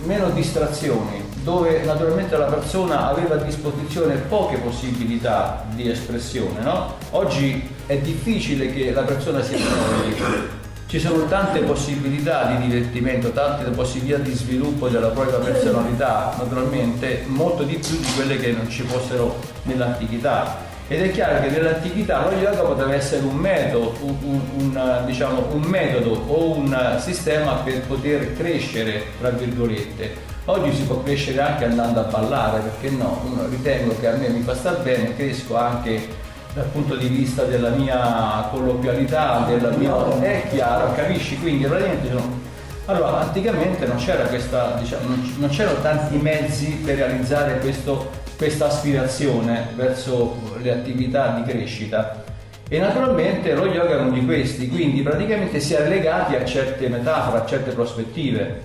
meno 0.06 0.30
distrazioni, 0.32 1.24
dove 1.44 1.84
naturalmente 1.84 2.36
la 2.38 2.46
persona 2.46 3.10
aveva 3.10 3.36
a 3.36 3.38
disposizione 3.38 4.16
poche 4.16 4.58
possibilità 4.58 5.66
di 5.74 5.90
espressione. 5.90 6.62
No? 6.62 6.96
Oggi 7.12 7.70
è 7.86 7.98
difficile 7.98 8.74
che 8.74 8.92
la 8.92 9.04
persona 9.04 9.42
sia 9.42 9.58
espressione. 9.58 10.60
Ci 10.88 11.00
sono 11.00 11.26
tante 11.26 11.62
possibilità 11.62 12.48
di 12.48 12.68
divertimento, 12.68 13.32
tante 13.32 13.70
possibilità 13.70 14.18
di 14.18 14.34
sviluppo 14.34 14.90
della 14.90 15.08
propria 15.08 15.40
personalità, 15.40 16.36
naturalmente 16.38 17.24
molto 17.28 17.64
di 17.64 17.78
più 17.78 17.98
di 17.98 18.12
quelle 18.14 18.38
che 18.38 18.52
non 18.52 18.70
ci 18.70 18.82
fossero 18.82 19.40
nell'antichità 19.64 20.70
ed 20.92 21.02
è 21.04 21.12
chiaro 21.12 21.40
che 21.40 21.48
nell'antichità 21.48 22.30
lo 22.30 22.36
yoga 22.36 22.64
poteva 22.64 22.94
essere 22.94 23.24
un 23.24 23.38
metodo, 23.38 23.96
un, 24.02 24.18
un, 24.24 24.42
un, 24.58 25.02
diciamo, 25.06 25.48
un 25.54 25.62
metodo 25.62 26.22
o 26.28 26.52
un 26.58 26.98
sistema 27.00 27.54
per 27.64 27.80
poter 27.84 28.36
crescere, 28.36 29.04
tra 29.18 29.30
virgolette. 29.30 30.14
Oggi 30.46 30.76
si 30.76 30.82
può 30.82 31.02
crescere 31.02 31.40
anche 31.40 31.64
andando 31.64 32.02
a 32.02 32.04
ballare, 32.04 32.60
perché 32.60 32.94
no? 32.94 33.22
Ritengo 33.50 33.98
che 34.02 34.08
a 34.10 34.18
me 34.18 34.28
mi 34.28 34.42
fa 34.42 34.54
star 34.54 34.82
bene, 34.82 35.16
cresco 35.16 35.56
anche 35.56 36.10
dal 36.54 36.66
punto 36.66 36.98
di 36.98 37.08
vista 37.08 37.44
della 37.44 37.70
mia 37.70 38.50
colloquialità, 38.52 39.46
della 39.48 39.70
mia... 39.70 39.96
è 40.20 40.44
chiaro, 40.52 40.92
capisci? 40.94 41.40
Quindi 41.40 41.68
praticamente 41.68 42.10
sono... 42.10 42.40
Allora, 42.88 43.22
anticamente 43.22 43.86
non 43.86 43.96
c'era 43.96 44.26
questa, 44.26 44.76
diciamo, 44.78 45.16
non 45.38 45.48
c'erano 45.48 45.80
tanti 45.80 46.18
mezzi 46.18 46.82
per 46.84 46.98
realizzare 46.98 47.60
questo 47.60 48.20
questa 48.42 48.66
aspirazione 48.66 49.68
verso 49.76 50.36
le 50.64 50.72
attività 50.72 51.36
di 51.36 51.44
crescita 51.44 52.24
e 52.68 52.80
naturalmente 52.80 53.54
lo 53.54 53.68
yoga 53.68 53.92
è 53.92 54.02
uno 54.02 54.10
di 54.10 54.26
questi, 54.26 54.68
quindi 54.68 55.04
praticamente 55.04 55.60
si 55.60 55.76
è 55.76 55.88
legati 55.88 56.34
a 56.34 56.44
certe 56.44 56.90
metafore, 56.90 57.38
a 57.38 57.46
certe 57.46 57.70
prospettive. 57.70 58.64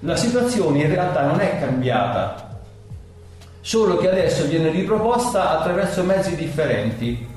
La 0.00 0.16
situazione 0.16 0.84
in 0.84 0.88
realtà 0.88 1.26
non 1.26 1.38
è 1.40 1.58
cambiata, 1.60 2.60
solo 3.60 3.98
che 3.98 4.08
adesso 4.08 4.46
viene 4.46 4.70
riproposta 4.70 5.58
attraverso 5.58 6.02
mezzi 6.02 6.34
differenti. 6.34 7.31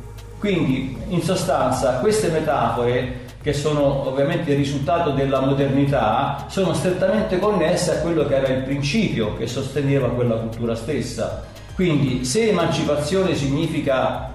Quindi 0.46 0.96
in 1.08 1.24
sostanza 1.24 1.94
queste 1.94 2.28
metafore 2.28 3.24
che 3.42 3.52
sono 3.52 4.08
ovviamente 4.08 4.52
il 4.52 4.58
risultato 4.58 5.10
della 5.10 5.40
modernità, 5.40 6.46
sono 6.50 6.72
strettamente 6.76 7.40
connesse 7.40 7.94
a 7.94 8.02
quello 8.02 8.28
che 8.28 8.36
era 8.36 8.50
il 8.50 8.62
principio 8.62 9.36
che 9.38 9.48
sosteneva 9.48 10.08
quella 10.10 10.36
cultura 10.36 10.76
stessa. 10.76 11.46
Quindi 11.74 12.26
se 12.26 12.50
emancipazione 12.50 13.34
significa 13.34 14.34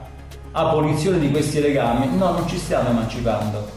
abolizione 0.50 1.21
di 1.21 1.31
questi 1.31 1.61
legami, 1.61 2.09
no, 2.17 2.33
non 2.33 2.49
ci 2.49 2.59
stiamo 2.59 2.88
emancipando. 2.88 3.69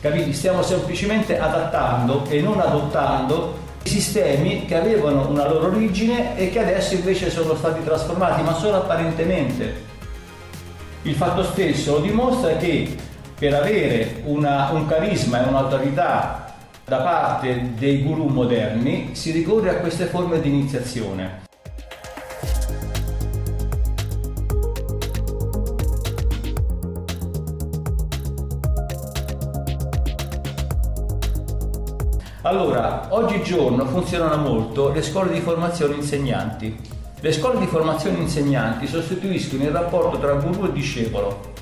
Capiti? 0.00 0.32
Stiamo 0.32 0.62
semplicemente 0.62 1.38
adattando 1.38 2.24
e 2.30 2.40
non 2.40 2.60
adottando 2.60 3.58
sistemi 3.82 4.64
che 4.64 4.76
avevano 4.76 5.28
una 5.28 5.46
loro 5.46 5.66
origine 5.66 6.34
e 6.38 6.48
che 6.48 6.60
adesso 6.60 6.94
invece 6.94 7.28
sono 7.28 7.54
stati 7.54 7.84
trasformati, 7.84 8.40
ma 8.40 8.54
solo 8.54 8.76
apparentemente. 8.78 9.92
Il 11.06 11.14
fatto 11.16 11.42
stesso 11.42 11.98
dimostra 11.98 12.56
che 12.56 12.96
per 13.38 13.52
avere 13.52 14.22
una, 14.24 14.70
un 14.70 14.86
carisma 14.86 15.44
e 15.44 15.48
un'autorità 15.48 16.54
da 16.82 16.96
parte 17.02 17.72
dei 17.76 18.02
guru 18.02 18.28
moderni 18.28 19.10
si 19.14 19.30
ricorre 19.30 19.68
a 19.68 19.80
queste 19.80 20.06
forme 20.06 20.40
di 20.40 20.48
iniziazione. 20.48 21.42
Allora, 32.40 33.08
oggigiorno 33.10 33.84
funzionano 33.84 34.36
molto 34.42 34.90
le 34.90 35.02
scuole 35.02 35.32
di 35.34 35.40
formazione 35.40 35.96
insegnanti. 35.96 37.03
Le 37.24 37.32
scuole 37.32 37.58
di 37.58 37.66
formazione 37.66 38.18
insegnanti 38.18 38.86
sostituiscono 38.86 39.62
il 39.62 39.70
rapporto 39.70 40.18
tra 40.18 40.34
guru 40.34 40.66
e 40.66 40.72
discepolo 40.72 41.52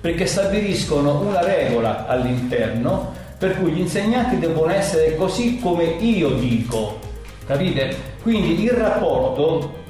perché 0.00 0.24
stabiliscono 0.24 1.18
una 1.18 1.42
regola 1.44 2.06
all'interno 2.06 3.12
per 3.36 3.58
cui 3.58 3.72
gli 3.72 3.80
insegnanti 3.80 4.38
devono 4.38 4.70
essere 4.70 5.16
così 5.16 5.58
come 5.58 5.96
io 5.98 6.34
dico, 6.34 7.00
capite? 7.44 7.92
Quindi 8.22 8.62
il 8.62 8.70
rapporto 8.70 9.82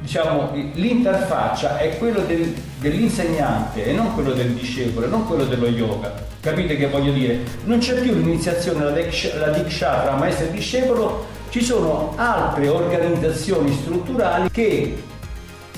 diciamo, 0.00 0.50
l'interfaccia 0.74 1.78
è 1.78 1.96
quello 1.96 2.20
del, 2.20 2.54
dell'insegnante 2.78 3.86
e 3.86 3.92
non 3.94 4.12
quello 4.12 4.32
del 4.32 4.50
discepolo, 4.50 5.06
non 5.06 5.26
quello 5.26 5.46
dello 5.46 5.68
yoga. 5.68 6.12
Capite 6.40 6.76
che 6.76 6.88
voglio 6.88 7.12
dire? 7.12 7.38
Non 7.64 7.78
c'è 7.78 7.94
più 8.02 8.12
l'iniziazione, 8.12 8.84
la, 8.84 8.90
la 8.90 9.48
diksha 9.48 10.02
tra 10.02 10.14
maestro 10.14 10.44
e 10.44 10.50
discepolo, 10.50 11.31
ci 11.52 11.62
sono 11.62 12.14
altre 12.16 12.66
organizzazioni 12.68 13.74
strutturali 13.74 14.50
che 14.50 15.02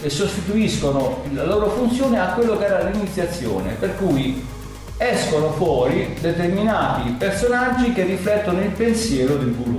sostituiscono 0.07 1.25
la 1.33 1.45
loro 1.45 1.69
funzione 1.71 2.21
a 2.21 2.27
quello 2.27 2.57
che 2.57 2.67
era 2.67 2.89
l'iniziazione, 2.89 3.73
per 3.73 3.97
cui 3.97 4.47
escono 4.99 5.51
fuori 5.51 6.15
determinati 6.21 7.11
personaggi 7.19 7.93
che 7.93 8.05
riflettono 8.05 8.61
il 8.61 8.71
pensiero 8.71 9.35
del 9.35 9.53
guru, 9.53 9.79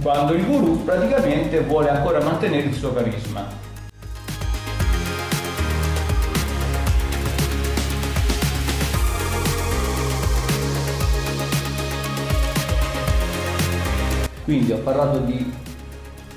quando 0.00 0.34
il 0.34 0.46
guru 0.46 0.84
praticamente 0.84 1.58
vuole 1.62 1.88
ancora 1.88 2.22
mantenere 2.22 2.68
il 2.68 2.74
suo 2.74 2.94
carisma. 2.94 3.44
Quindi 14.44 14.72
ho 14.72 14.78
parlato 14.78 15.20
di, 15.20 15.52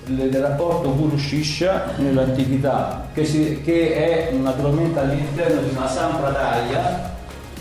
del 0.06 0.34
rapporto 0.42 0.96
Guru 0.96 1.18
Shisha 1.18 1.92
nell'antichità, 1.98 3.10
che, 3.14 3.26
si, 3.26 3.62
che, 3.62 4.30
è 4.30 4.32
naturalmente 4.32 4.98
all'interno 5.00 5.62
di 5.62 5.76
una 5.76 5.90
Sampradaya, 5.90 7.16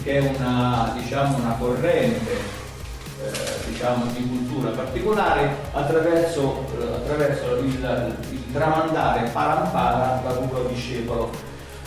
che 0.05 0.19
è 0.19 0.35
una, 0.37 0.95
diciamo, 0.97 1.39
una 1.39 1.57
corrente 1.59 2.31
eh, 2.31 3.71
diciamo, 3.71 4.05
di 4.13 4.25
cultura 4.29 4.71
particolare 4.71 5.51
attraverso, 5.73 6.65
eh, 6.79 6.95
attraverso 6.95 7.57
il, 7.57 8.15
il, 8.31 8.53
tramandare 8.53 9.29
parampara 9.31 10.23
da 10.23 10.31
al 10.31 10.69
discepolo. 10.73 11.31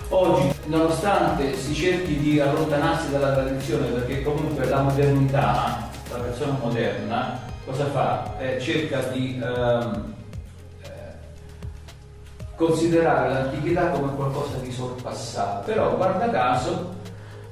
Oggi, 0.09 0.51
nonostante 0.65 1.55
si 1.55 1.73
cerchi 1.73 2.17
di 2.17 2.41
allontanarsi 2.41 3.09
dalla 3.09 3.31
tradizione, 3.31 3.85
perché 3.87 4.21
comunque 4.21 4.65
la 4.65 4.81
modernità, 4.81 5.89
la 6.11 6.17
persona 6.17 6.57
moderna, 6.61 7.47
cosa 7.69 7.85
fa? 7.85 8.37
Eh, 8.39 8.59
cerca 8.59 8.99
di 9.11 9.39
ehm, 9.41 10.13
eh, 10.81 10.87
considerare 12.55 13.29
l'antichità 13.29 13.89
come 13.89 14.15
qualcosa 14.15 14.57
di 14.57 14.71
sorpassato, 14.71 15.65
però 15.65 15.95
guarda 15.95 16.31
caso 16.31 16.95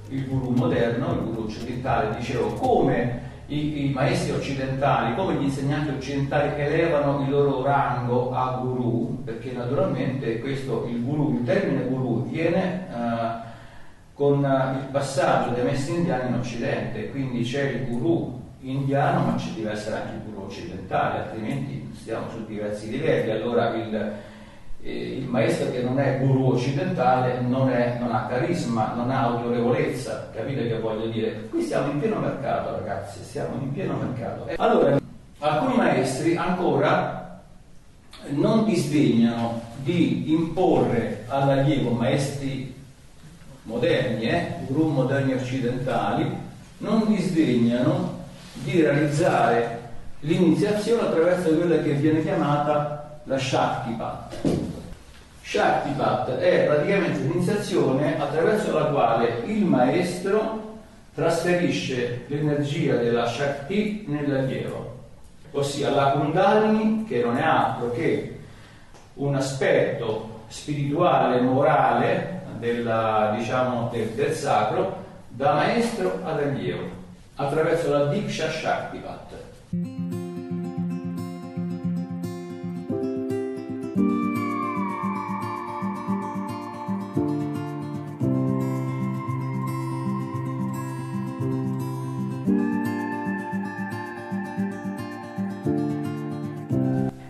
il 0.09 0.25
guru 0.27 0.49
moderno, 0.49 1.11
il 1.11 1.19
guru 1.19 1.43
occidentale, 1.43 2.15
dicevo, 2.17 2.53
come 2.53 3.25
i, 3.47 3.85
i, 3.85 3.93
maestri 3.93 4.31
occidentali, 4.31 5.15
come 5.15 5.35
gli 5.35 5.43
insegnanti 5.43 5.93
occidentali 5.93 6.59
elevano 6.59 7.21
il 7.21 7.29
loro 7.29 7.61
rango 7.61 8.33
a 8.33 8.57
guru, 8.59 9.23
perché 9.23 9.51
naturalmente 9.51 10.39
questo, 10.39 10.87
il 10.89 11.03
guru, 11.03 11.33
il 11.33 11.43
termine 11.43 11.85
guru 11.85 12.27
viene 12.27 12.87
uh, 12.91 13.45
con 14.13 14.43
uh, 14.43 14.77
il 14.79 14.87
passaggio 14.91 15.51
dei 15.51 15.63
maestri 15.63 15.95
indiani 15.95 16.29
in 16.29 16.39
Occidente, 16.39 17.11
quindi 17.11 17.43
c'è 17.43 17.63
il 17.69 17.85
guru 17.85 18.45
indiano, 18.71 19.23
ma 19.23 19.37
ci 19.37 19.53
deve 19.55 19.71
essere 19.71 19.95
anche 19.95 20.25
guru 20.25 20.45
occidentale, 20.45 21.19
altrimenti 21.19 21.89
stiamo 21.95 22.29
su 22.29 22.45
diversi 22.45 22.89
livelli. 22.89 23.31
Allora 23.31 23.73
il, 23.75 24.13
eh, 24.81 25.17
il 25.17 25.25
maestro 25.25 25.71
che 25.71 25.81
non 25.81 25.99
è 25.99 26.19
guru 26.19 26.51
occidentale 26.51 27.39
non, 27.41 27.69
è, 27.69 27.97
non, 27.99 28.13
ha 28.13 28.25
carisma, 28.27 28.93
non 28.95 29.09
ha 29.09 29.21
autorevolezza, 29.21 30.29
capite 30.33 30.67
che 30.67 30.79
voglio 30.79 31.07
dire? 31.07 31.47
Qui 31.49 31.61
siamo 31.61 31.91
in 31.91 31.99
pieno 31.99 32.19
mercato 32.19 32.71
ragazzi, 32.71 33.23
siamo 33.23 33.55
in 33.61 33.71
pieno 33.71 33.95
mercato. 33.95 34.49
Allora, 34.57 34.99
alcuni 35.39 35.75
maestri 35.77 36.35
ancora 36.35 37.41
non 38.29 38.65
disdegnano 38.65 39.61
di 39.83 40.31
imporre 40.33 41.23
all'allievo 41.27 41.91
maestri 41.91 42.75
moderni, 43.63 44.23
eh, 44.23 44.55
guru 44.65 44.89
moderni 44.89 45.33
occidentali, 45.33 46.45
non 46.79 47.05
disdegnano 47.07 48.16
di 48.63 48.81
realizzare 48.81 49.77
l'iniziazione 50.21 51.07
attraverso 51.07 51.55
quella 51.55 51.81
che 51.81 51.91
viene 51.93 52.21
chiamata 52.21 53.19
la 53.23 53.37
Shaktipat. 53.37 54.35
Shaktipat 55.41 56.37
è 56.37 56.65
praticamente 56.65 57.19
l'iniziazione 57.19 58.19
attraverso 58.19 58.73
la 58.73 58.85
quale 58.85 59.43
il 59.45 59.63
maestro 59.63 60.79
trasferisce 61.13 62.25
l'energia 62.27 62.95
della 62.95 63.27
Shakti 63.27 64.05
nell'allievo, 64.07 64.95
ossia 65.51 65.89
la 65.89 66.11
Kundalini, 66.11 67.05
che 67.05 67.23
non 67.23 67.37
è 67.37 67.43
altro 67.43 67.91
che 67.91 68.39
un 69.15 69.35
aspetto 69.35 70.41
spirituale, 70.47 71.41
morale 71.41 72.41
della, 72.59 73.33
diciamo, 73.37 73.89
del, 73.91 74.09
del 74.09 74.33
sacro, 74.33 75.05
da 75.27 75.53
maestro 75.53 76.19
ad 76.23 76.39
allievo 76.39 76.96
attraverso 77.37 77.91
la 77.91 78.05
Diksha 78.07 78.49
Shaktipat. 78.49 79.35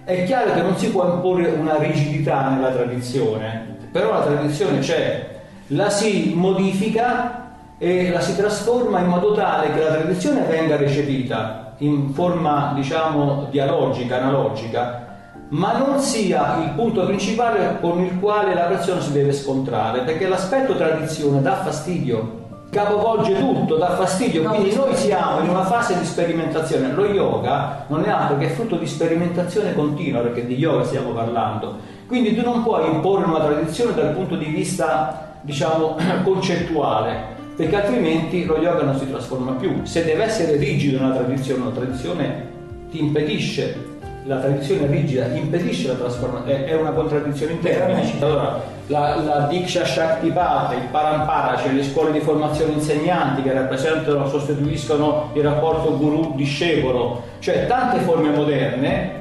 È 0.06 0.24
chiaro 0.24 0.54
che 0.54 0.62
non 0.62 0.78
si 0.78 0.90
può 0.90 1.16
imporre 1.16 1.50
una 1.50 1.78
rigidità 1.78 2.50
nella 2.50 2.72
tradizione, 2.72 3.76
però 3.92 4.12
la 4.12 4.24
tradizione 4.24 4.80
c'è, 4.80 5.42
la 5.68 5.90
si 5.90 6.32
modifica 6.34 7.47
e 7.78 8.10
la 8.12 8.20
si 8.20 8.36
trasforma 8.36 9.00
in 9.00 9.08
modo 9.08 9.34
tale 9.34 9.72
che 9.72 9.84
la 9.84 9.92
tradizione 9.92 10.42
venga 10.42 10.78
recepita 10.78 11.74
in 11.80 12.12
forma 12.14 12.72
diciamo 12.74 13.48
dialogica, 13.52 14.18
analogica, 14.18 15.06
ma 15.50 15.78
non 15.78 16.00
sia 16.00 16.58
il 16.64 16.72
punto 16.72 17.06
principale 17.06 17.78
con 17.80 18.02
il 18.02 18.20
quale 18.20 18.54
la 18.54 18.64
persona 18.64 19.00
si 19.00 19.12
deve 19.12 19.32
scontrare, 19.32 20.02
perché 20.02 20.28
l'aspetto 20.28 20.76
tradizione 20.76 21.42
dà 21.42 21.58
fastidio, 21.58 22.46
capovolge 22.70 23.38
tutto, 23.38 23.78
dà 23.78 23.96
fastidio, 23.96 24.44
quindi 24.44 24.76
noi 24.76 24.96
siamo 24.96 25.40
in 25.42 25.50
una 25.50 25.64
fase 25.64 25.98
di 25.98 26.06
sperimentazione. 26.06 26.92
Lo 26.92 27.06
yoga 27.06 27.86
non 27.88 28.04
è 28.04 28.10
altro 28.10 28.38
che 28.38 28.50
frutto 28.50 28.76
di 28.76 28.88
sperimentazione 28.88 29.74
continua, 29.74 30.22
perché 30.22 30.46
di 30.46 30.56
yoga 30.56 30.84
stiamo 30.84 31.12
parlando. 31.12 31.76
Quindi 32.08 32.36
tu 32.36 32.42
non 32.44 32.64
puoi 32.64 32.90
imporre 32.90 33.26
una 33.26 33.40
tradizione 33.40 33.94
dal 33.94 34.14
punto 34.14 34.36
di 34.36 34.46
vista, 34.46 35.38
diciamo, 35.42 35.96
concettuale, 36.26 37.36
perché 37.58 37.76
altrimenti 37.76 38.46
lo 38.46 38.60
yoga 38.60 38.84
non 38.84 39.00
si 39.00 39.10
trasforma 39.10 39.54
più. 39.54 39.84
Se 39.84 40.06
deve 40.06 40.26
essere 40.26 40.58
rigido 40.58 41.00
una 41.00 41.16
tradizione, 41.16 41.62
una 41.64 41.72
tradizione 41.72 42.46
ti 42.92 43.00
impedisce, 43.00 43.96
la 44.26 44.38
tradizione 44.38 44.86
rigida 44.86 45.26
impedisce 45.34 45.88
la 45.88 45.96
trasformazione, 45.96 46.66
è 46.66 46.76
una 46.76 46.92
contraddizione 46.92 47.54
in 47.54 47.60
termini. 47.60 48.14
Allora, 48.20 48.62
la, 48.86 49.16
la 49.16 49.48
Diksha 49.50 49.84
Shaktipata, 49.84 50.76
il 50.76 50.88
Parampara, 50.92 51.58
cioè 51.58 51.72
le 51.72 51.84
scuole 51.84 52.12
di 52.12 52.20
formazione 52.20 52.74
insegnanti 52.74 53.42
che 53.42 53.52
rappresentano, 53.52 54.30
sostituiscono 54.30 55.32
il 55.34 55.42
rapporto 55.42 55.98
guru-discepolo, 55.98 57.24
cioè 57.40 57.66
tante 57.66 58.02
forme 58.02 58.30
moderne 58.30 59.17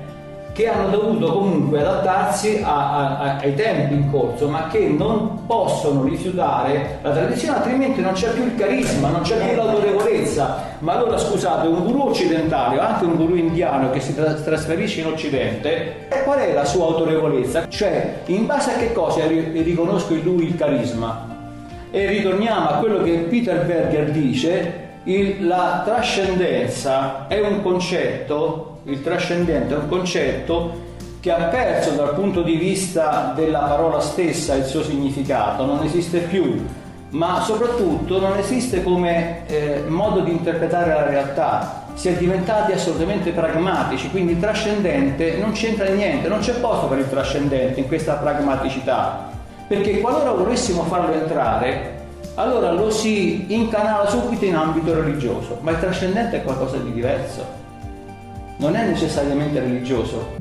che 0.56 0.68
hanno 0.68 0.88
dovuto 0.88 1.34
comunque 1.34 1.80
adattarsi 1.80 2.62
a, 2.64 3.18
a, 3.18 3.36
ai 3.36 3.54
tempi 3.54 3.92
in 3.92 4.10
corso, 4.10 4.48
ma 4.48 4.68
che 4.68 4.88
non 4.88 5.44
possono 5.46 6.02
rifiutare 6.02 6.98
la 7.02 7.10
tradizione, 7.10 7.58
altrimenti 7.58 8.00
non 8.00 8.14
c'è 8.14 8.30
più 8.30 8.44
il 8.44 8.54
carisma, 8.54 9.10
non 9.10 9.20
c'è 9.20 9.36
più 9.36 9.54
l'autorevolezza. 9.54 10.74
Ma 10.78 10.94
allora 10.94 11.18
scusate, 11.18 11.66
un 11.66 11.84
guru 11.84 12.08
occidentale 12.08 12.80
anche 12.80 13.04
un 13.04 13.16
guru 13.16 13.34
indiano 13.34 13.90
che 13.90 14.00
si 14.00 14.14
tra- 14.14 14.32
trasferisce 14.32 15.00
in 15.00 15.08
Occidente, 15.08 16.06
qual 16.24 16.38
è 16.38 16.54
la 16.54 16.64
sua 16.64 16.86
autorevolezza? 16.86 17.68
Cioè, 17.68 18.22
in 18.26 18.46
base 18.46 18.72
a 18.72 18.76
che 18.78 18.94
cosa 18.94 19.26
riconosco 19.26 20.14
in 20.14 20.22
lui 20.22 20.46
il 20.46 20.56
carisma? 20.56 21.34
E 21.90 22.06
ritorniamo 22.06 22.68
a 22.70 22.72
quello 22.76 23.02
che 23.02 23.26
Peter 23.28 23.62
Berger 23.66 24.10
dice, 24.10 24.84
il, 25.04 25.46
la 25.46 25.82
trascendenza 25.84 27.26
è 27.28 27.40
un 27.40 27.62
concetto 27.62 28.65
il 28.86 29.02
trascendente 29.02 29.74
è 29.74 29.78
un 29.78 29.88
concetto 29.88 30.84
che 31.18 31.32
ha 31.32 31.44
perso 31.44 31.90
dal 31.90 32.14
punto 32.14 32.42
di 32.42 32.54
vista 32.54 33.32
della 33.34 33.60
parola 33.60 33.98
stessa 33.98 34.54
il 34.54 34.64
suo 34.64 34.84
significato, 34.84 35.64
non 35.64 35.82
esiste 35.82 36.20
più, 36.20 36.64
ma 37.10 37.40
soprattutto 37.40 38.20
non 38.20 38.38
esiste 38.38 38.84
come 38.84 39.44
eh, 39.48 39.82
modo 39.88 40.20
di 40.20 40.30
interpretare 40.30 40.92
la 40.92 41.04
realtà. 41.04 41.84
Si 41.94 42.08
è 42.08 42.12
diventati 42.12 42.72
assolutamente 42.72 43.30
pragmatici, 43.30 44.08
quindi 44.10 44.32
il 44.32 44.40
trascendente 44.40 45.36
non 45.38 45.50
c'entra 45.52 45.88
niente, 45.88 46.28
non 46.28 46.40
c'è 46.40 46.60
posto 46.60 46.86
per 46.86 46.98
il 46.98 47.08
trascendente 47.08 47.80
in 47.80 47.88
questa 47.88 48.14
pragmaticità, 48.14 49.30
perché 49.66 49.98
qualora 49.98 50.30
volessimo 50.30 50.82
farlo 50.84 51.12
entrare, 51.12 51.94
allora 52.34 52.70
lo 52.70 52.90
si 52.90 53.46
incanala 53.52 54.06
subito 54.08 54.44
in 54.44 54.54
ambito 54.54 54.94
religioso, 54.94 55.58
ma 55.62 55.72
il 55.72 55.80
trascendente 55.80 56.36
è 56.36 56.44
qualcosa 56.44 56.76
di 56.76 56.92
diverso 56.92 57.64
non 58.58 58.74
è 58.74 58.86
necessariamente 58.86 59.60
religioso. 59.60 60.34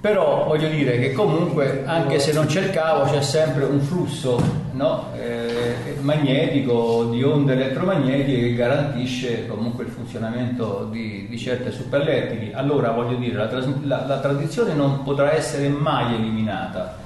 Però 0.00 0.44
voglio 0.44 0.68
dire 0.68 0.98
che 0.98 1.12
comunque, 1.12 1.84
anche 1.86 2.18
se 2.18 2.34
non 2.34 2.46
cercavo, 2.46 3.10
c'è 3.10 3.22
sempre 3.22 3.64
un 3.64 3.80
flusso 3.80 4.38
no? 4.72 5.08
eh, 5.16 5.96
magnetico 6.00 7.04
di 7.04 7.22
onde 7.22 7.54
elettromagnetiche 7.54 8.48
che 8.48 8.54
garantisce 8.54 9.46
comunque 9.46 9.84
il 9.84 9.90
funzionamento 9.90 10.88
di, 10.90 11.26
di 11.26 11.38
certe 11.38 11.70
superlettili. 11.70 12.52
Allora 12.52 12.90
voglio 12.90 13.16
dire, 13.16 13.34
la, 13.34 13.50
la, 13.84 14.04
la 14.06 14.18
tradizione 14.18 14.74
non 14.74 15.02
potrà 15.04 15.32
essere 15.32 15.68
mai 15.68 16.14
eliminata 16.14 17.02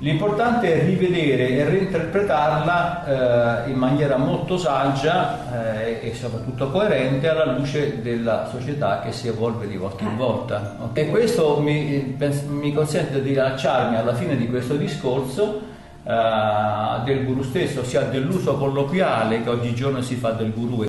L'importante 0.00 0.74
è 0.74 0.84
rivedere 0.84 1.48
e 1.48 1.64
reinterpretarla 1.64 3.64
eh, 3.64 3.70
in 3.70 3.78
maniera 3.78 4.18
molto 4.18 4.58
saggia 4.58 5.82
eh, 5.82 6.08
e 6.08 6.14
soprattutto 6.14 6.70
coerente 6.70 7.28
alla 7.28 7.56
luce 7.56 8.02
della 8.02 8.46
società 8.50 9.00
che 9.00 9.12
si 9.12 9.28
evolve 9.28 9.66
di 9.66 9.78
volta 9.78 10.04
in 10.04 10.10
eh. 10.10 10.16
volta. 10.16 10.76
E 10.92 11.08
questo 11.08 11.60
mi, 11.60 12.14
mi 12.48 12.74
consente 12.74 13.22
di 13.22 13.32
lasciarmi 13.32 13.96
alla 13.96 14.14
fine 14.14 14.36
di 14.36 14.46
questo 14.48 14.76
discorso 14.76 15.62
eh, 16.04 17.04
del 17.04 17.24
guru 17.24 17.42
stesso, 17.42 17.80
ossia 17.80 18.02
dell'uso 18.02 18.58
colloquiale 18.58 19.42
che 19.42 19.48
oggigiorno 19.48 20.02
si 20.02 20.16
fa 20.16 20.32
del 20.32 20.52
guru. 20.52 20.84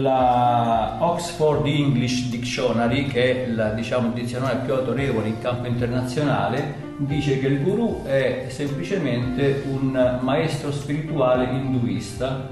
La 0.00 0.96
Oxford 1.00 1.66
English 1.66 2.28
Dictionary, 2.28 3.06
che 3.06 3.46
è 3.46 3.50
la, 3.50 3.70
diciamo, 3.70 4.08
il 4.08 4.12
dizionario 4.12 4.60
più 4.64 4.74
autorevole 4.74 5.28
in 5.28 5.38
campo 5.40 5.66
internazionale, 5.66 6.86
dice 6.96 7.38
che 7.38 7.46
il 7.46 7.62
guru 7.62 8.04
è 8.04 8.46
semplicemente 8.48 9.62
un 9.68 10.18
maestro 10.20 10.72
spirituale 10.72 11.44
induista, 11.44 12.48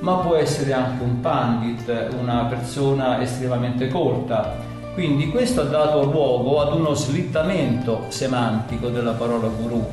ma 0.00 0.16
può 0.16 0.34
essere 0.34 0.72
anche 0.72 1.02
un 1.02 1.20
pandit, 1.20 2.14
una 2.18 2.44
persona 2.44 3.20
estremamente 3.20 3.88
colta. 3.88 4.68
Quindi 4.94 5.28
questo 5.28 5.60
ha 5.60 5.64
dato 5.64 6.04
luogo 6.04 6.60
ad 6.60 6.74
uno 6.74 6.94
slittamento 6.94 8.06
semantico 8.08 8.88
della 8.88 9.12
parola 9.12 9.46
guru, 9.46 9.86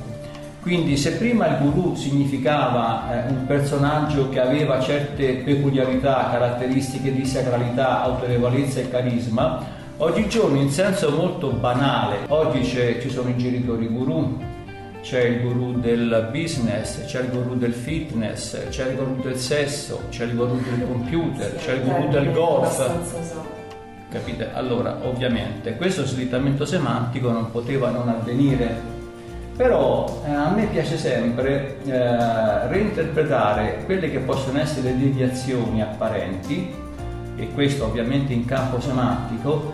quindi 0.68 0.98
se 0.98 1.14
prima 1.14 1.48
il 1.48 1.60
guru 1.60 1.96
significava 1.96 3.26
eh, 3.26 3.30
un 3.30 3.46
personaggio 3.46 4.28
che 4.28 4.42
aveva 4.42 4.82
certe 4.82 5.36
peculiarità, 5.36 6.28
caratteristiche 6.30 7.14
di 7.14 7.26
sacralità, 7.26 8.02
autorevolezza 8.02 8.82
e 8.82 8.90
carisma, 8.90 9.66
oggigiorno 9.96 10.60
in 10.60 10.70
senso 10.70 11.10
molto 11.12 11.52
banale, 11.52 12.26
oggi 12.28 12.66
ci 12.66 13.10
sono 13.10 13.30
i 13.30 13.38
genitori 13.38 13.88
guru, 13.88 14.38
c'è 15.02 15.24
il 15.24 15.40
guru 15.40 15.80
del 15.80 16.28
business, 16.34 17.06
c'è 17.06 17.22
il 17.22 17.30
guru 17.30 17.56
del 17.56 17.74
fitness, 17.74 18.68
c'è 18.68 18.90
il 18.90 18.98
guru 18.98 19.22
del 19.22 19.38
sesso, 19.38 20.02
c'è 20.10 20.26
il 20.26 20.36
guru 20.36 20.60
del 20.70 20.86
computer, 20.86 21.56
c'è 21.56 21.76
il 21.76 21.84
guru 21.84 22.10
del 22.10 22.30
golf. 22.34 23.56
Capite? 24.10 24.50
Allora, 24.52 24.98
ovviamente, 25.04 25.78
questo 25.78 26.06
slittamento 26.06 26.66
semantico 26.66 27.32
non 27.32 27.52
poteva 27.52 27.90
non 27.90 28.10
avvenire 28.10 28.96
però 29.58 30.22
eh, 30.24 30.30
a 30.32 30.50
me 30.52 30.68
piace 30.68 30.98
sempre 30.98 31.78
eh, 31.84 32.68
reinterpretare 32.68 33.82
quelle 33.86 34.12
che 34.12 34.20
possono 34.20 34.60
essere 34.60 34.96
deviazioni 34.96 35.82
apparenti, 35.82 36.74
e 37.36 37.52
questo 37.54 37.86
ovviamente 37.86 38.34
in 38.34 38.46
campo 38.46 38.80
semantico, 38.80 39.74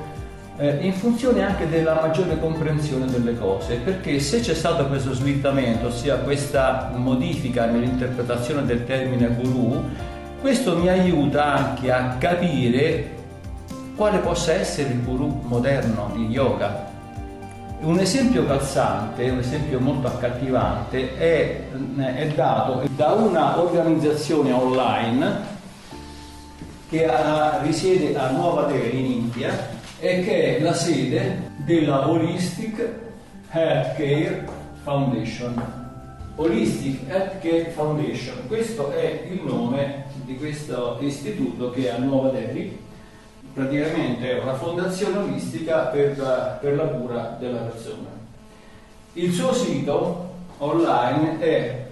eh, 0.58 0.78
in 0.82 0.93
funzione 0.93 1.43
anche 1.43 1.67
della 1.67 1.96
maggiore 1.96 2.39
comprensione 2.39 3.08
delle 3.08 3.38
cose, 3.38 3.76
perché 3.76 4.19
se 4.19 4.39
c'è 4.39 4.54
stato 4.54 4.88
questo 4.88 5.13
slittamento, 5.13 5.88
ossia 5.88 6.15
questa 6.15 6.91
modifica 6.96 7.65
nell'interpretazione 7.65 8.63
del 8.65 8.86
termine 8.86 9.28
guru, 9.28 9.84
questo 10.39 10.78
mi 10.78 10.88
aiuta 10.88 11.56
anche 11.56 11.91
a 11.91 12.15
capire 12.17 13.12
quale 13.98 14.19
possa 14.19 14.54
essere 14.54 14.89
il 14.89 15.04
guru 15.04 15.41
moderno 15.43 16.12
di 16.15 16.28
yoga, 16.28 16.91
un 17.84 18.00
esempio 18.00 18.46
calzante, 18.46 19.30
un 19.30 19.39
esempio 19.39 19.80
molto 19.80 20.08
accattivante 20.08 21.17
è, 21.17 21.63
è 22.15 22.28
dato 22.28 22.88
da 22.96 23.12
una 23.12 23.60
organizzazione 23.60 24.52
online 24.54 25.52
che 26.89 27.06
ha, 27.06 27.60
risiede 27.62 28.15
a 28.15 28.32
Nuova 28.32 28.63
Delhi 28.63 29.00
in 29.00 29.12
India 29.12 29.72
e 30.00 30.24
che 30.24 30.58
è 30.58 30.62
la 30.62 30.74
sede 30.74 31.52
della 31.58 32.08
Holistic 32.08 32.89
Healthcare 33.52 34.48
Foundation. 34.84 35.82
Holistic 36.36 37.02
Healthcare 37.10 37.72
Foundation, 37.76 38.48
questo 38.48 38.91
è 38.91 39.28
il 39.30 39.41
nome 39.43 40.06
di 40.24 40.38
questo 40.38 40.98
istituto 41.02 41.69
che 41.72 41.89
è 41.89 41.89
a 41.89 41.98
Nuova 41.98 42.30
Delhi 42.30 42.83
praticamente 43.54 44.32
è 44.32 44.42
una 44.42 44.56
fondazione 44.56 45.18
olistica 45.18 45.86
per 45.86 46.18
la, 46.18 46.58
per 46.60 46.76
la 46.76 46.86
cura 46.86 47.38
della 47.39 47.60
persona. 47.60 48.10
Il 49.13 49.32
suo 49.32 49.54
sito 49.54 50.32
online 50.58 51.39
è 51.39 51.88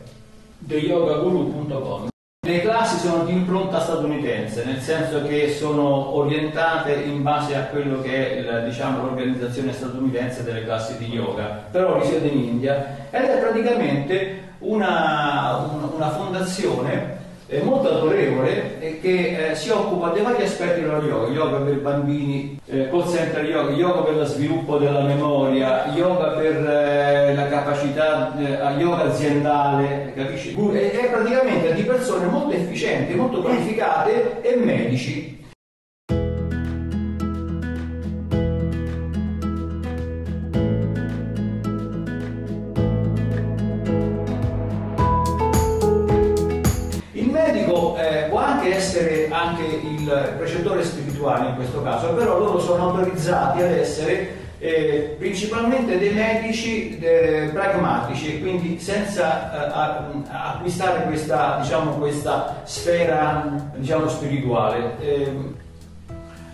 theyogaguru.com. 0.67 2.09
Le 2.43 2.61
classi 2.61 2.97
sono 2.97 3.23
di 3.23 3.33
impronta 3.33 3.79
statunitense, 3.79 4.65
nel 4.65 4.81
senso 4.81 5.21
che 5.27 5.51
sono 5.51 6.15
orientate 6.15 6.93
in 6.93 7.21
base 7.21 7.55
a 7.55 7.65
quello 7.65 8.01
che 8.01 8.37
è 8.37 8.41
la, 8.41 8.59
diciamo, 8.61 9.03
l'organizzazione 9.03 9.71
statunitense 9.71 10.43
delle 10.43 10.63
classi 10.63 10.97
di 10.97 11.05
yoga, 11.05 11.65
però 11.69 11.99
risiede 11.99 12.29
in 12.29 12.39
India 12.39 13.07
ed 13.11 13.25
è 13.25 13.39
praticamente 13.39 14.53
una, 14.59 15.69
una 15.93 16.09
fondazione 16.09 17.19
eh, 17.51 17.61
molto 17.63 17.89
autorevole 17.89 18.79
e 18.79 19.01
che 19.01 19.49
eh, 19.49 19.55
si 19.55 19.69
occupa 19.71 20.09
dei 20.09 20.23
vari 20.23 20.43
aspetti 20.43 20.79
dello 20.79 21.03
yoga, 21.03 21.31
yoga 21.31 21.57
per 21.57 21.81
bambini, 21.81 22.57
eh, 22.65 22.89
call 22.89 23.11
center 23.11 23.43
yoga, 23.43 23.71
yoga 23.73 24.01
per 24.03 24.15
lo 24.15 24.23
sviluppo 24.23 24.77
della 24.77 25.01
memoria, 25.01 25.87
yoga 25.93 26.29
per 26.29 26.55
eh, 26.65 27.35
la 27.35 27.47
capacità, 27.49 28.33
eh, 28.37 28.79
yoga 28.79 29.03
aziendale, 29.03 30.13
capisci? 30.15 30.55
È, 30.55 30.91
è 30.91 31.09
praticamente 31.09 31.73
di 31.73 31.83
persone 31.83 32.25
molto 32.27 32.51
efficienti, 32.51 33.15
molto 33.15 33.41
qualificate 33.41 34.41
e 34.41 34.55
medici 34.55 35.39
precettore 50.37 50.83
spirituale 50.83 51.49
in 51.49 51.55
questo 51.55 51.81
caso, 51.81 52.13
però 52.13 52.37
loro 52.37 52.59
sono 52.59 52.89
autorizzati 52.89 53.61
ad 53.61 53.71
essere 53.71 54.39
eh, 54.63 55.15
principalmente 55.17 55.97
dei 55.97 56.13
medici 56.13 56.99
eh, 56.99 57.49
pragmatici 57.51 58.35
e 58.35 58.41
quindi 58.41 58.79
senza 58.79 59.71
eh, 59.71 60.21
acquistare 60.29 61.05
questa, 61.05 61.57
diciamo, 61.61 61.93
questa 61.93 62.61
sfera 62.63 63.43
diciamo, 63.75 64.07
spirituale. 64.07 64.97
Ehm, 64.99 65.55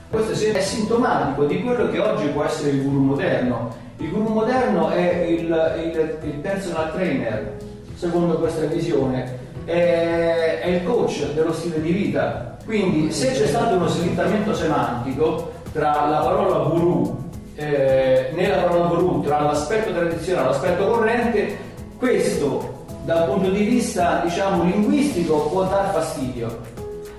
questo 0.10 0.32
è 0.32 0.62
sintomatico 0.62 1.44
di 1.44 1.62
quello 1.62 1.90
che 1.90 2.00
oggi 2.00 2.28
può 2.28 2.46
essere 2.46 2.70
il 2.70 2.84
guru 2.84 3.02
moderno. 3.02 3.76
Il 3.98 4.10
guru 4.10 4.30
moderno 4.30 4.90
è 4.90 5.26
il, 5.28 5.82
il, 5.84 6.18
il 6.24 6.34
personal 6.36 6.94
trainer, 6.94 7.58
secondo 7.94 8.38
questa 8.38 8.68
visione, 8.68 9.38
è, 9.66 10.62
è 10.64 10.68
il 10.68 10.86
coach 10.86 11.34
dello 11.34 11.52
stile 11.52 11.82
di 11.82 11.92
vita. 11.92 12.57
Quindi 12.68 13.14
se 13.14 13.32
c'è 13.32 13.48
stato 13.48 13.76
uno 13.76 13.88
slittamento 13.88 14.54
semantico 14.54 15.54
tra 15.72 16.06
la 16.10 16.18
parola 16.18 16.66
guru, 16.66 17.18
eh, 17.56 18.32
nella 18.34 18.64
parola 18.64 18.88
guru, 18.88 19.22
tra 19.22 19.40
l'aspetto 19.40 19.94
tradizionale 19.94 20.48
e 20.48 20.52
l'aspetto 20.52 20.86
corrente, 20.86 21.58
questo 21.98 22.84
dal 23.06 23.30
punto 23.30 23.52
di 23.52 23.64
vista 23.64 24.20
diciamo 24.22 24.64
linguistico 24.64 25.48
può 25.48 25.64
dar 25.64 25.94
fastidio. 25.94 26.76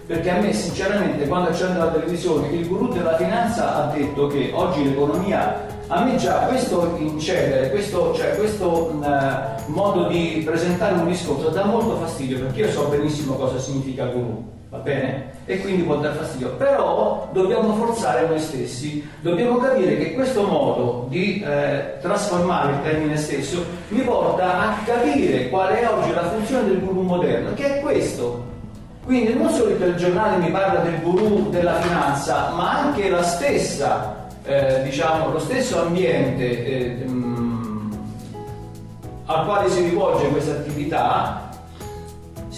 Perché 0.06 0.28
a 0.28 0.38
me 0.38 0.52
sinceramente 0.52 1.26
quando 1.26 1.48
accendo 1.48 1.78
la 1.78 1.92
televisione 1.92 2.48
il 2.48 2.68
guru 2.68 2.92
della 2.92 3.16
finanza 3.16 3.74
ha 3.76 3.90
detto 3.90 4.26
che 4.26 4.50
oggi 4.52 4.84
l'economia 4.84 5.64
a 5.86 6.04
me 6.04 6.16
già 6.16 6.40
questo 6.40 6.94
incedere, 6.98 7.70
questo, 7.70 8.12
cioè, 8.14 8.36
questo 8.36 9.00
uh, 9.00 9.72
modo 9.72 10.08
di 10.08 10.42
presentare 10.44 10.96
un 10.96 11.06
discorso 11.06 11.48
dà 11.48 11.64
molto 11.64 11.96
fastidio 11.96 12.40
perché 12.40 12.60
io 12.60 12.70
so 12.70 12.88
benissimo 12.88 13.34
cosa 13.36 13.58
significa 13.58 14.04
guru, 14.04 14.56
va 14.68 14.78
bene? 14.78 15.30
E 15.46 15.60
quindi 15.60 15.82
può 15.82 15.96
dar 15.96 16.14
fastidio, 16.14 16.50
però 16.50 17.30
dobbiamo 17.32 17.74
forzare 17.74 18.26
noi 18.26 18.38
stessi, 18.38 19.08
dobbiamo 19.20 19.56
capire 19.56 19.96
che 19.96 20.12
questo 20.12 20.42
modo 20.42 21.06
di 21.08 21.42
eh, 21.42 21.98
trasformare 22.00 22.72
il 22.72 22.82
termine 22.82 23.16
stesso 23.16 23.64
mi 23.88 24.00
porta 24.00 24.60
a 24.60 24.76
capire 24.84 25.48
qual 25.48 25.72
è 25.72 25.88
oggi 25.88 26.12
la 26.12 26.28
funzione 26.28 26.68
del 26.68 26.80
guru 26.80 27.00
moderno, 27.00 27.54
che 27.54 27.78
è 27.78 27.80
questo. 27.80 28.44
Quindi 29.04 29.32
non 29.32 29.48
solo 29.48 29.70
il 29.70 29.94
giornale 29.96 30.36
mi 30.36 30.50
parla 30.50 30.80
del 30.80 31.00
guru 31.00 31.48
della 31.48 31.80
finanza, 31.80 32.50
ma 32.50 32.78
anche 32.78 33.08
la 33.08 33.22
stessa 33.22 34.26
eh, 34.44 34.82
diciamo, 34.82 35.30
lo 35.30 35.38
stesso 35.38 35.80
ambiente 35.80 36.64
eh, 36.64 37.04
mh, 37.06 37.10
mm, 37.10 37.92
al 39.24 39.46
quale 39.46 39.70
si 39.70 39.80
rivolge 39.80 40.28
questa 40.28 40.52
attività 40.52 41.47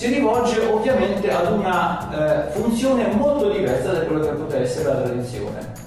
si 0.01 0.07
rivolge 0.07 0.59
ovviamente 0.61 1.31
ad 1.31 1.53
una 1.53 2.49
eh, 2.49 2.51
funzione 2.53 3.07
molto 3.13 3.51
diversa 3.51 3.93
da 3.93 4.01
quello 4.07 4.23
che 4.23 4.29
potrebbe 4.31 4.65
essere 4.65 4.85
la 4.89 5.03
tradizione. 5.03 5.80